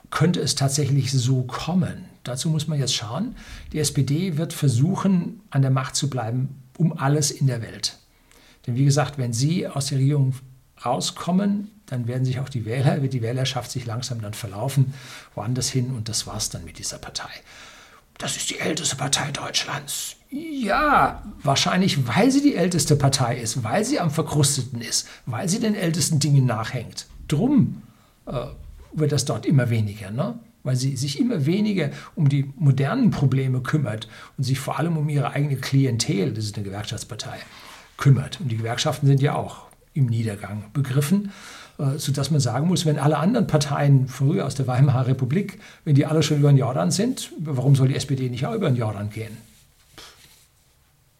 könnte 0.09 0.39
es 0.39 0.55
tatsächlich 0.55 1.11
so 1.11 1.43
kommen? 1.43 2.05
Dazu 2.23 2.49
muss 2.49 2.67
man 2.67 2.79
jetzt 2.79 2.95
schauen. 2.95 3.35
Die 3.73 3.79
SPD 3.79 4.37
wird 4.37 4.53
versuchen, 4.53 5.41
an 5.49 5.61
der 5.61 5.71
Macht 5.71 5.95
zu 5.95 6.09
bleiben, 6.09 6.61
um 6.77 6.97
alles 6.97 7.31
in 7.31 7.47
der 7.47 7.61
Welt. 7.61 7.97
Denn 8.67 8.75
wie 8.75 8.85
gesagt, 8.85 9.17
wenn 9.17 9.33
sie 9.33 9.67
aus 9.67 9.87
der 9.87 9.97
Regierung 9.97 10.35
rauskommen, 10.85 11.71
dann 11.85 12.07
werden 12.07 12.25
sich 12.25 12.39
auch 12.39 12.49
die 12.49 12.65
Wähler, 12.65 13.01
wird 13.01 13.13
die 13.13 13.21
Wählerschaft 13.21 13.71
sich 13.71 13.85
langsam 13.85 14.21
dann 14.21 14.33
verlaufen, 14.33 14.93
woanders 15.33 15.69
hin 15.69 15.91
und 15.91 16.09
das 16.09 16.27
war's 16.27 16.49
dann 16.49 16.65
mit 16.65 16.77
dieser 16.77 16.97
Partei. 16.97 17.29
Das 18.17 18.35
ist 18.35 18.49
die 18.49 18.59
älteste 18.59 18.95
Partei 18.95 19.31
Deutschlands. 19.31 20.15
Ja, 20.29 21.23
wahrscheinlich, 21.43 22.07
weil 22.07 22.29
sie 22.31 22.41
die 22.41 22.55
älteste 22.55 22.95
Partei 22.97 23.37
ist, 23.37 23.63
weil 23.63 23.85
sie 23.85 23.99
am 23.99 24.11
verkrusteten 24.11 24.81
ist, 24.81 25.07
weil 25.25 25.47
sie 25.47 25.59
den 25.59 25.75
ältesten 25.75 26.19
Dingen 26.19 26.45
nachhängt. 26.45 27.07
Drum 27.27 27.83
äh, 28.25 28.47
wird 28.93 29.13
das 29.13 29.25
dort 29.25 29.45
immer 29.45 29.69
weniger. 29.69 30.11
Ne? 30.11 30.37
weil 30.67 30.75
sie 30.75 30.97
sich 30.97 31.17
immer 31.17 31.45
weniger 31.45 31.91
um 32.15 32.27
die 32.27 32.51
modernen 32.57 33.09
Probleme 33.09 33.61
kümmert 33.61 34.09
und 34.37 34.43
sich 34.43 34.59
vor 34.59 34.77
allem 34.77 34.97
um 34.97 35.07
ihre 35.07 35.31
eigene 35.31 35.55
Klientel, 35.55 36.33
das 36.33 36.43
ist 36.43 36.57
eine 36.57 36.65
Gewerkschaftspartei, 36.65 37.37
kümmert. 37.97 38.39
Und 38.39 38.49
die 38.49 38.57
Gewerkschaften 38.57 39.07
sind 39.07 39.21
ja 39.21 39.35
auch 39.35 39.67
im 39.93 40.05
Niedergang 40.05 40.65
begriffen, 40.73 41.31
äh, 41.79 41.97
sodass 41.97 42.31
man 42.31 42.39
sagen 42.39 42.67
muss, 42.67 42.85
wenn 42.85 42.99
alle 42.99 43.17
anderen 43.17 43.47
Parteien 43.47 44.07
früher 44.07 44.45
aus 44.45 44.55
der 44.55 44.67
Weimarer 44.67 45.07
Republik, 45.07 45.59
wenn 45.83 45.95
die 45.95 46.05
alle 46.05 46.23
schon 46.23 46.37
über 46.37 46.51
den 46.51 46.57
Jordan 46.57 46.91
sind, 46.91 47.31
warum 47.39 47.75
soll 47.75 47.87
die 47.87 47.95
SPD 47.95 48.29
nicht 48.29 48.45
auch 48.45 48.53
über 48.53 48.69
den 48.69 48.77
Jordan 48.77 49.09
gehen? 49.09 49.37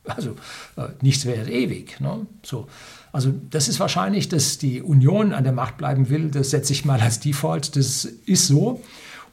Also 0.06 0.32
äh, 0.78 0.88
nichts 1.02 1.26
wäre 1.26 1.50
ewig. 1.50 2.00
Ne? 2.00 2.26
So. 2.44 2.68
Also 3.12 3.34
das 3.50 3.68
ist 3.68 3.80
wahrscheinlich, 3.80 4.30
dass 4.30 4.58
die 4.58 4.82
Union 4.82 5.34
an 5.34 5.44
der 5.44 5.54
Macht 5.54 5.78
bleiben 5.78 6.10
will. 6.10 6.30
Das 6.30 6.52
setze 6.52 6.72
ich 6.72 6.86
mal 6.86 7.02
als 7.02 7.20
Default. 7.20 7.76
Das 7.76 8.06
ist 8.06 8.48
so 8.48 8.82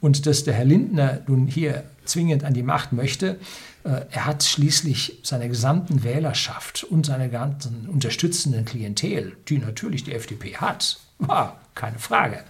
und 0.01 0.27
dass 0.27 0.45
der 0.45 0.55
Herr 0.55 0.65
Lindner 0.65 1.21
nun 1.27 1.47
hier 1.47 1.85
zwingend 2.05 2.45
an 2.45 2.55
die 2.55 2.63
Macht 2.63 2.93
möchte, 2.93 3.39
er 3.85 4.25
hat 4.25 4.43
schließlich 4.43 5.21
seine 5.23 5.49
gesamten 5.49 6.05
Wählerschaft 6.05 6.85
und 6.85 7.05
seine 7.05 7.29
ganzen 7.29 7.87
unterstützenden 7.87 8.65
Klientel, 8.65 9.37
die 9.49 9.59
natürlich 9.59 10.05
die 10.05 10.15
FDP 10.15 10.57
hat, 10.57 10.99
war 11.19 11.61
keine 11.75 11.99
Frage. 11.99 12.45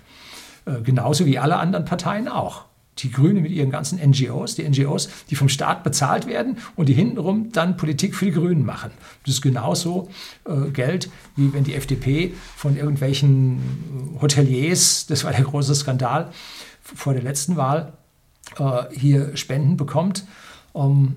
Äh, 0.66 0.80
genauso 0.82 1.26
wie 1.26 1.38
alle 1.38 1.56
anderen 1.56 1.84
Parteien 1.84 2.28
auch. 2.28 2.64
Die 2.98 3.10
Grünen 3.10 3.42
mit 3.42 3.50
ihren 3.50 3.70
ganzen 3.70 3.98
NGOs, 3.98 4.54
die 4.54 4.68
NGOs, 4.68 5.08
die 5.28 5.34
vom 5.34 5.48
Staat 5.48 5.82
bezahlt 5.82 6.28
werden 6.28 6.58
und 6.76 6.88
die 6.88 6.94
hintenrum 6.94 7.50
dann 7.50 7.76
Politik 7.76 8.14
für 8.14 8.26
die 8.26 8.30
Grünen 8.30 8.64
machen. 8.64 8.92
Das 9.26 9.34
ist 9.34 9.42
genauso 9.42 10.10
äh, 10.44 10.70
Geld, 10.70 11.10
wie 11.34 11.52
wenn 11.52 11.64
die 11.64 11.74
FDP 11.74 12.34
von 12.56 12.76
irgendwelchen 12.76 14.16
Hoteliers, 14.20 15.06
das 15.06 15.24
war 15.24 15.32
der 15.32 15.42
große 15.42 15.74
Skandal, 15.74 16.30
vor 16.82 17.14
der 17.14 17.22
letzten 17.22 17.56
Wahl 17.56 17.94
äh, 18.58 18.84
hier 18.92 19.36
Spenden 19.36 19.76
bekommt. 19.76 20.24
Ähm, 20.74 21.16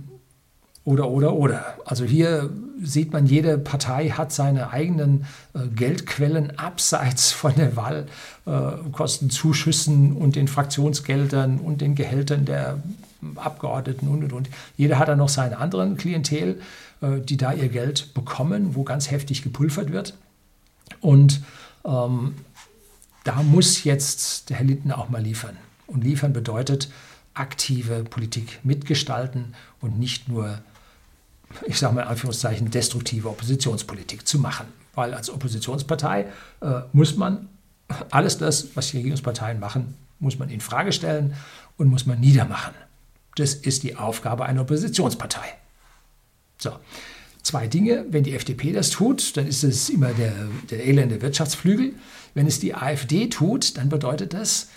oder, 0.88 1.10
oder, 1.10 1.34
oder. 1.34 1.76
Also 1.84 2.06
hier 2.06 2.50
sieht 2.82 3.12
man, 3.12 3.26
jede 3.26 3.58
Partei 3.58 4.12
hat 4.12 4.32
seine 4.32 4.70
eigenen 4.70 5.26
äh, 5.54 5.68
Geldquellen 5.68 6.58
abseits 6.60 7.34
von 7.34 7.54
den 7.56 7.76
Wahlkostenzuschüssen 7.76 10.16
äh, 10.16 10.18
und 10.18 10.38
den 10.38 10.48
Fraktionsgeldern 10.48 11.60
und 11.60 11.82
den 11.82 11.96
Gehältern 11.96 12.46
der 12.46 12.82
Abgeordneten 13.36 14.08
und 14.08 14.24
und 14.24 14.32
und. 14.32 14.50
Jeder 14.78 14.98
hat 14.98 15.10
dann 15.10 15.18
noch 15.18 15.28
seine 15.28 15.58
anderen 15.58 15.98
Klientel, 15.98 16.62
äh, 17.02 17.20
die 17.20 17.36
da 17.36 17.52
ihr 17.52 17.68
Geld 17.68 18.14
bekommen, 18.14 18.76
wo 18.76 18.84
ganz 18.84 19.12
heftig 19.12 19.42
gepulvert 19.42 19.92
wird. 19.92 20.14
Und 21.02 21.42
ähm, 21.84 22.36
da 23.26 23.44
muss 23.44 23.84
jetzt 23.84 24.50
der 24.50 24.58
Herr 24.58 24.66
Lindner 24.66 25.00
auch 25.00 25.10
mal 25.10 25.22
liefern. 25.22 25.58
Und 25.86 26.06
liefern 26.06 26.32
bedeutet 26.32 26.88
aktive 27.40 28.04
Politik 28.04 28.60
mitgestalten 28.64 29.54
und 29.82 30.00
nicht 30.00 30.30
nur, 30.30 30.60
ich 31.66 31.78
sage 31.78 31.96
mal 31.96 32.04
in 32.04 32.08
Anführungszeichen, 32.08 32.72
destruktive 32.72 33.30
Oppositionspolitik 33.30 34.28
zu 34.28 34.40
machen. 34.40 34.68
Weil 34.96 35.14
als 35.14 35.30
Oppositionspartei 35.30 36.26
äh, 36.62 36.82
muss 36.92 37.16
man 37.16 37.50
alles 38.10 38.38
das, 38.38 38.76
was 38.76 38.92
die 38.92 38.98
Regierungsparteien 38.98 39.60
machen, 39.60 39.96
muss 40.20 40.40
man 40.40 40.50
in 40.50 40.62
Frage 40.62 40.92
stellen 40.92 41.36
und 41.78 41.88
muss 41.88 42.06
man 42.06 42.20
niedermachen. 42.20 42.74
Das 43.36 43.54
ist 43.54 43.84
die 43.84 43.96
Aufgabe 43.96 44.46
einer 44.46 44.62
Oppositionspartei. 44.62 45.46
So, 46.58 46.72
zwei 47.44 47.68
Dinge. 47.68 48.06
Wenn 48.10 48.24
die 48.24 48.36
FDP 48.36 48.74
das 48.74 48.90
tut, 48.90 49.38
dann 49.38 49.48
ist 49.48 49.64
es 49.64 49.90
immer 49.90 50.12
der, 50.14 50.34
der 50.70 50.86
elende 50.86 51.22
Wirtschaftsflügel. 51.22 51.94
Wenn 52.34 52.48
es 52.48 52.60
die 52.60 52.74
AfD 52.74 53.28
tut, 53.28 53.78
dann 53.78 53.90
bedeutet 53.90 54.34
das, 54.34 54.70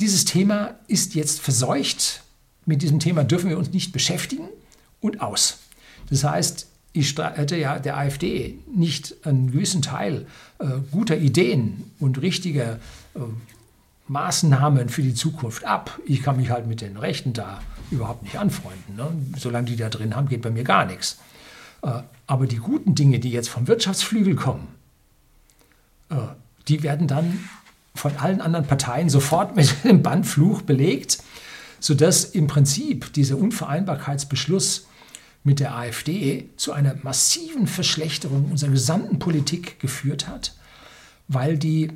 dieses 0.00 0.24
Thema 0.24 0.76
ist 0.86 1.14
jetzt 1.14 1.40
verseucht. 1.40 2.22
Mit 2.66 2.82
diesem 2.82 3.00
Thema 3.00 3.24
dürfen 3.24 3.50
wir 3.50 3.58
uns 3.58 3.70
nicht 3.70 3.92
beschäftigen 3.92 4.48
und 5.00 5.20
aus. 5.20 5.58
Das 6.10 6.24
heißt, 6.24 6.66
ich 6.92 7.16
hätte 7.16 7.56
ja 7.56 7.78
der 7.78 7.96
AfD 7.96 8.58
nicht 8.74 9.26
einen 9.26 9.52
gewissen 9.52 9.82
Teil 9.82 10.26
äh, 10.58 10.66
guter 10.90 11.16
Ideen 11.16 11.90
und 11.98 12.20
richtiger 12.20 12.74
äh, 13.14 13.20
Maßnahmen 14.08 14.88
für 14.88 15.02
die 15.02 15.14
Zukunft 15.14 15.64
ab. 15.64 15.98
Ich 16.06 16.22
kann 16.22 16.36
mich 16.36 16.50
halt 16.50 16.66
mit 16.66 16.80
den 16.80 16.96
Rechten 16.96 17.32
da 17.32 17.60
überhaupt 17.90 18.22
nicht 18.22 18.38
anfreunden. 18.38 18.96
Ne? 18.96 19.10
Solange 19.36 19.66
die 19.66 19.76
da 19.76 19.88
drin 19.88 20.16
haben, 20.16 20.28
geht 20.28 20.42
bei 20.42 20.50
mir 20.50 20.64
gar 20.64 20.86
nichts. 20.86 21.18
Äh, 21.82 22.02
aber 22.26 22.46
die 22.46 22.56
guten 22.56 22.94
Dinge, 22.94 23.18
die 23.18 23.30
jetzt 23.30 23.48
vom 23.48 23.68
Wirtschaftsflügel 23.68 24.34
kommen, 24.34 24.68
äh, 26.10 26.16
die 26.68 26.82
werden 26.82 27.06
dann 27.06 27.48
von 27.98 28.16
allen 28.16 28.40
anderen 28.40 28.66
Parteien 28.66 29.08
sofort 29.08 29.56
mit 29.56 29.74
einem 29.84 30.02
Bandfluch 30.02 30.62
belegt, 30.62 31.18
sodass 31.80 32.24
im 32.24 32.46
Prinzip 32.46 33.12
dieser 33.12 33.36
Unvereinbarkeitsbeschluss 33.38 34.86
mit 35.44 35.60
der 35.60 35.74
AfD 35.74 36.48
zu 36.56 36.72
einer 36.72 36.94
massiven 37.02 37.66
Verschlechterung 37.66 38.50
unserer 38.50 38.70
gesamten 38.70 39.18
Politik 39.18 39.78
geführt 39.80 40.28
hat, 40.28 40.54
weil 41.28 41.56
die 41.56 41.90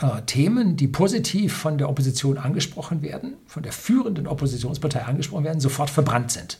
äh, 0.00 0.22
Themen, 0.26 0.76
die 0.76 0.88
positiv 0.88 1.54
von 1.54 1.78
der 1.78 1.88
Opposition 1.88 2.38
angesprochen 2.38 3.02
werden, 3.02 3.34
von 3.46 3.62
der 3.62 3.72
führenden 3.72 4.26
Oppositionspartei 4.26 5.04
angesprochen 5.04 5.44
werden, 5.44 5.60
sofort 5.60 5.90
verbrannt 5.90 6.30
sind. 6.30 6.58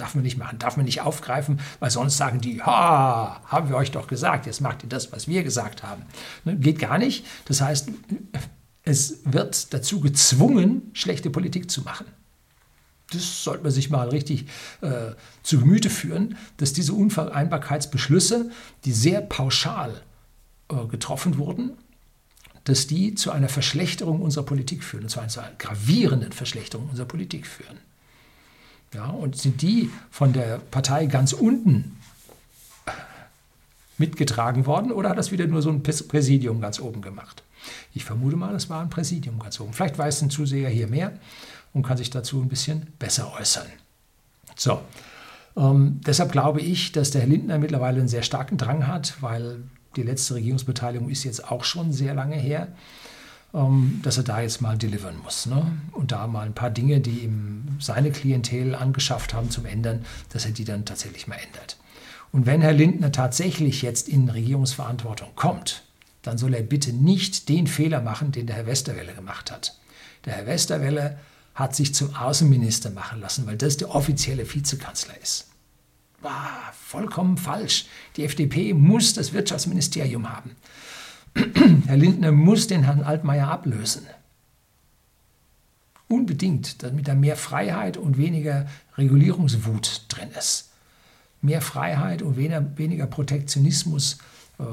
Darf 0.00 0.14
man 0.14 0.24
nicht 0.24 0.38
machen, 0.38 0.58
darf 0.58 0.78
man 0.78 0.86
nicht 0.86 1.02
aufgreifen, 1.02 1.60
weil 1.78 1.90
sonst 1.90 2.16
sagen 2.16 2.40
die, 2.40 2.62
ha, 2.62 3.42
haben 3.44 3.68
wir 3.68 3.76
euch 3.76 3.90
doch 3.90 4.06
gesagt, 4.06 4.46
jetzt 4.46 4.62
macht 4.62 4.82
ihr 4.82 4.88
das, 4.88 5.12
was 5.12 5.28
wir 5.28 5.42
gesagt 5.42 5.82
haben. 5.82 6.04
Ne, 6.44 6.56
geht 6.56 6.78
gar 6.78 6.96
nicht. 6.96 7.26
Das 7.44 7.60
heißt, 7.60 7.90
es 8.82 9.20
wird 9.24 9.74
dazu 9.74 10.00
gezwungen, 10.00 10.90
schlechte 10.94 11.28
Politik 11.28 11.70
zu 11.70 11.82
machen. 11.82 12.06
Das 13.12 13.44
sollte 13.44 13.62
man 13.62 13.72
sich 13.72 13.90
mal 13.90 14.08
richtig 14.08 14.46
äh, 14.80 15.12
zu 15.42 15.58
Gemüte 15.60 15.90
führen, 15.90 16.38
dass 16.56 16.72
diese 16.72 16.94
Unvereinbarkeitsbeschlüsse, 16.94 18.50
die 18.86 18.92
sehr 18.92 19.20
pauschal 19.20 20.00
äh, 20.70 20.86
getroffen 20.86 21.36
wurden, 21.36 21.72
dass 22.64 22.86
die 22.86 23.14
zu 23.14 23.32
einer 23.32 23.50
Verschlechterung 23.50 24.22
unserer 24.22 24.44
Politik 24.44 24.82
führen, 24.82 25.02
und 25.02 25.10
zwar 25.10 25.28
zu 25.28 25.40
einer 25.40 25.52
gravierenden 25.58 26.32
Verschlechterung 26.32 26.88
unserer 26.88 27.06
Politik 27.06 27.46
führen. 27.46 27.76
Ja, 28.94 29.06
und 29.06 29.36
sind 29.36 29.62
die 29.62 29.90
von 30.10 30.32
der 30.32 30.58
Partei 30.58 31.06
ganz 31.06 31.32
unten 31.32 31.96
mitgetragen 33.98 34.66
worden 34.66 34.90
oder 34.90 35.10
hat 35.10 35.18
das 35.18 35.30
wieder 35.30 35.46
nur 35.46 35.62
so 35.62 35.70
ein 35.70 35.82
Präsidium 35.82 36.60
ganz 36.60 36.80
oben 36.80 37.02
gemacht? 37.02 37.44
Ich 37.92 38.04
vermute 38.04 38.36
mal, 38.36 38.52
das 38.52 38.70
war 38.70 38.80
ein 38.80 38.90
Präsidium 38.90 39.38
ganz 39.38 39.60
oben. 39.60 39.72
Vielleicht 39.72 39.98
weiß 39.98 40.22
ein 40.22 40.30
Zuseher 40.30 40.70
hier 40.70 40.88
mehr 40.88 41.12
und 41.72 41.86
kann 41.86 41.98
sich 41.98 42.10
dazu 42.10 42.40
ein 42.40 42.48
bisschen 42.48 42.88
besser 42.98 43.32
äußern. 43.38 43.66
So, 44.56 44.80
ähm, 45.56 46.00
deshalb 46.06 46.32
glaube 46.32 46.60
ich, 46.60 46.92
dass 46.92 47.10
der 47.10 47.20
Herr 47.20 47.28
Lindner 47.28 47.58
mittlerweile 47.58 47.98
einen 47.98 48.08
sehr 48.08 48.22
starken 48.22 48.56
Drang 48.56 48.86
hat, 48.86 49.20
weil 49.20 49.62
die 49.96 50.02
letzte 50.02 50.34
Regierungsbeteiligung 50.34 51.10
ist 51.10 51.24
jetzt 51.24 51.50
auch 51.50 51.64
schon 51.64 51.92
sehr 51.92 52.14
lange 52.14 52.36
her. 52.36 52.68
Ähm, 53.52 54.00
dass 54.04 54.16
er 54.16 54.22
da 54.22 54.40
jetzt 54.40 54.60
mal 54.60 54.78
delivern 54.78 55.18
muss. 55.24 55.46
Ne? 55.46 55.76
Und 55.92 56.12
da 56.12 56.26
mal 56.28 56.46
ein 56.46 56.54
paar 56.54 56.70
Dinge, 56.70 57.00
die 57.00 57.20
ihm 57.20 57.64
seine 57.80 58.12
Klientel 58.12 58.76
angeschafft 58.76 59.34
haben 59.34 59.50
zum 59.50 59.66
Ändern, 59.66 60.04
dass 60.28 60.44
er 60.44 60.52
die 60.52 60.64
dann 60.64 60.84
tatsächlich 60.84 61.26
mal 61.26 61.36
ändert. 61.36 61.76
Und 62.32 62.46
wenn 62.46 62.60
Herr 62.60 62.72
Lindner 62.72 63.10
tatsächlich 63.10 63.82
jetzt 63.82 64.08
in 64.08 64.28
Regierungsverantwortung 64.28 65.30
kommt, 65.34 65.82
dann 66.22 66.38
soll 66.38 66.54
er 66.54 66.62
bitte 66.62 66.92
nicht 66.92 67.48
den 67.48 67.66
Fehler 67.66 68.00
machen, 68.00 68.30
den 68.30 68.46
der 68.46 68.54
Herr 68.54 68.66
Westerwelle 68.66 69.14
gemacht 69.14 69.50
hat. 69.50 69.76
Der 70.26 70.34
Herr 70.34 70.46
Westerwelle 70.46 71.18
hat 71.54 71.74
sich 71.74 71.92
zum 71.92 72.14
Außenminister 72.14 72.90
machen 72.90 73.20
lassen, 73.20 73.46
weil 73.46 73.56
das 73.56 73.76
der 73.76 73.92
offizielle 73.92 74.52
Vizekanzler 74.52 75.20
ist. 75.20 75.48
War 76.20 76.72
vollkommen 76.72 77.36
falsch. 77.36 77.86
Die 78.16 78.24
FDP 78.24 78.74
muss 78.74 79.14
das 79.14 79.32
Wirtschaftsministerium 79.32 80.30
haben. 80.30 80.54
Herr 81.86 81.96
Lindner 81.96 82.32
muss 82.32 82.66
den 82.66 82.82
Herrn 82.84 83.02
Altmaier 83.02 83.48
ablösen. 83.48 84.06
Unbedingt, 86.08 86.82
damit 86.82 87.06
da 87.06 87.14
mehr 87.14 87.36
Freiheit 87.36 87.96
und 87.96 88.18
weniger 88.18 88.66
Regulierungswut 88.98 90.06
drin 90.08 90.30
ist. 90.36 90.70
Mehr 91.40 91.62
Freiheit 91.62 92.22
und 92.22 92.36
weniger, 92.36 92.76
weniger 92.76 93.06
Protektionismus 93.06 94.18
äh, 94.58 94.64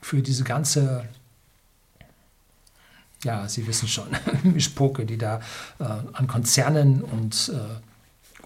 für 0.00 0.22
diese 0.22 0.44
ganze, 0.44 1.08
ja, 3.24 3.48
Sie 3.48 3.66
wissen 3.66 3.88
schon, 3.88 4.08
Mischpoke, 4.42 5.06
die 5.06 5.16
da 5.16 5.40
äh, 5.80 5.84
an 5.84 6.26
Konzernen 6.26 7.02
und 7.02 7.50
äh, 7.54 7.78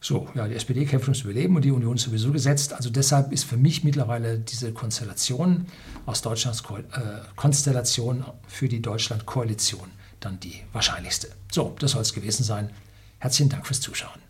So, 0.00 0.28
ja, 0.34 0.46
die 0.46 0.54
SPD 0.54 0.84
kämpft 0.84 1.08
ums 1.08 1.22
Überleben 1.22 1.56
und 1.56 1.64
die 1.64 1.72
Union 1.72 1.96
ist 1.96 2.04
sowieso 2.04 2.30
gesetzt. 2.30 2.72
Also 2.72 2.88
deshalb 2.88 3.32
ist 3.32 3.44
für 3.44 3.56
mich 3.56 3.82
mittlerweile 3.82 4.38
diese 4.38 4.72
Konstellation 4.72 5.66
aus 6.06 6.22
Deutschlands 6.22 6.62
Ko 6.62 6.78
äh, 6.78 6.82
Konstellation 7.34 8.24
für 8.46 8.68
die 8.68 8.80
Deutschland-Koalition 8.80 9.90
dann 10.20 10.38
die 10.40 10.62
wahrscheinlichste. 10.72 11.28
So, 11.50 11.74
das 11.80 11.92
soll 11.92 12.02
es 12.02 12.12
gewesen 12.12 12.44
sein. 12.44 12.70
Herzlichen 13.18 13.50
Dank 13.50 13.66
fürs 13.66 13.80
Zuschauen. 13.80 14.27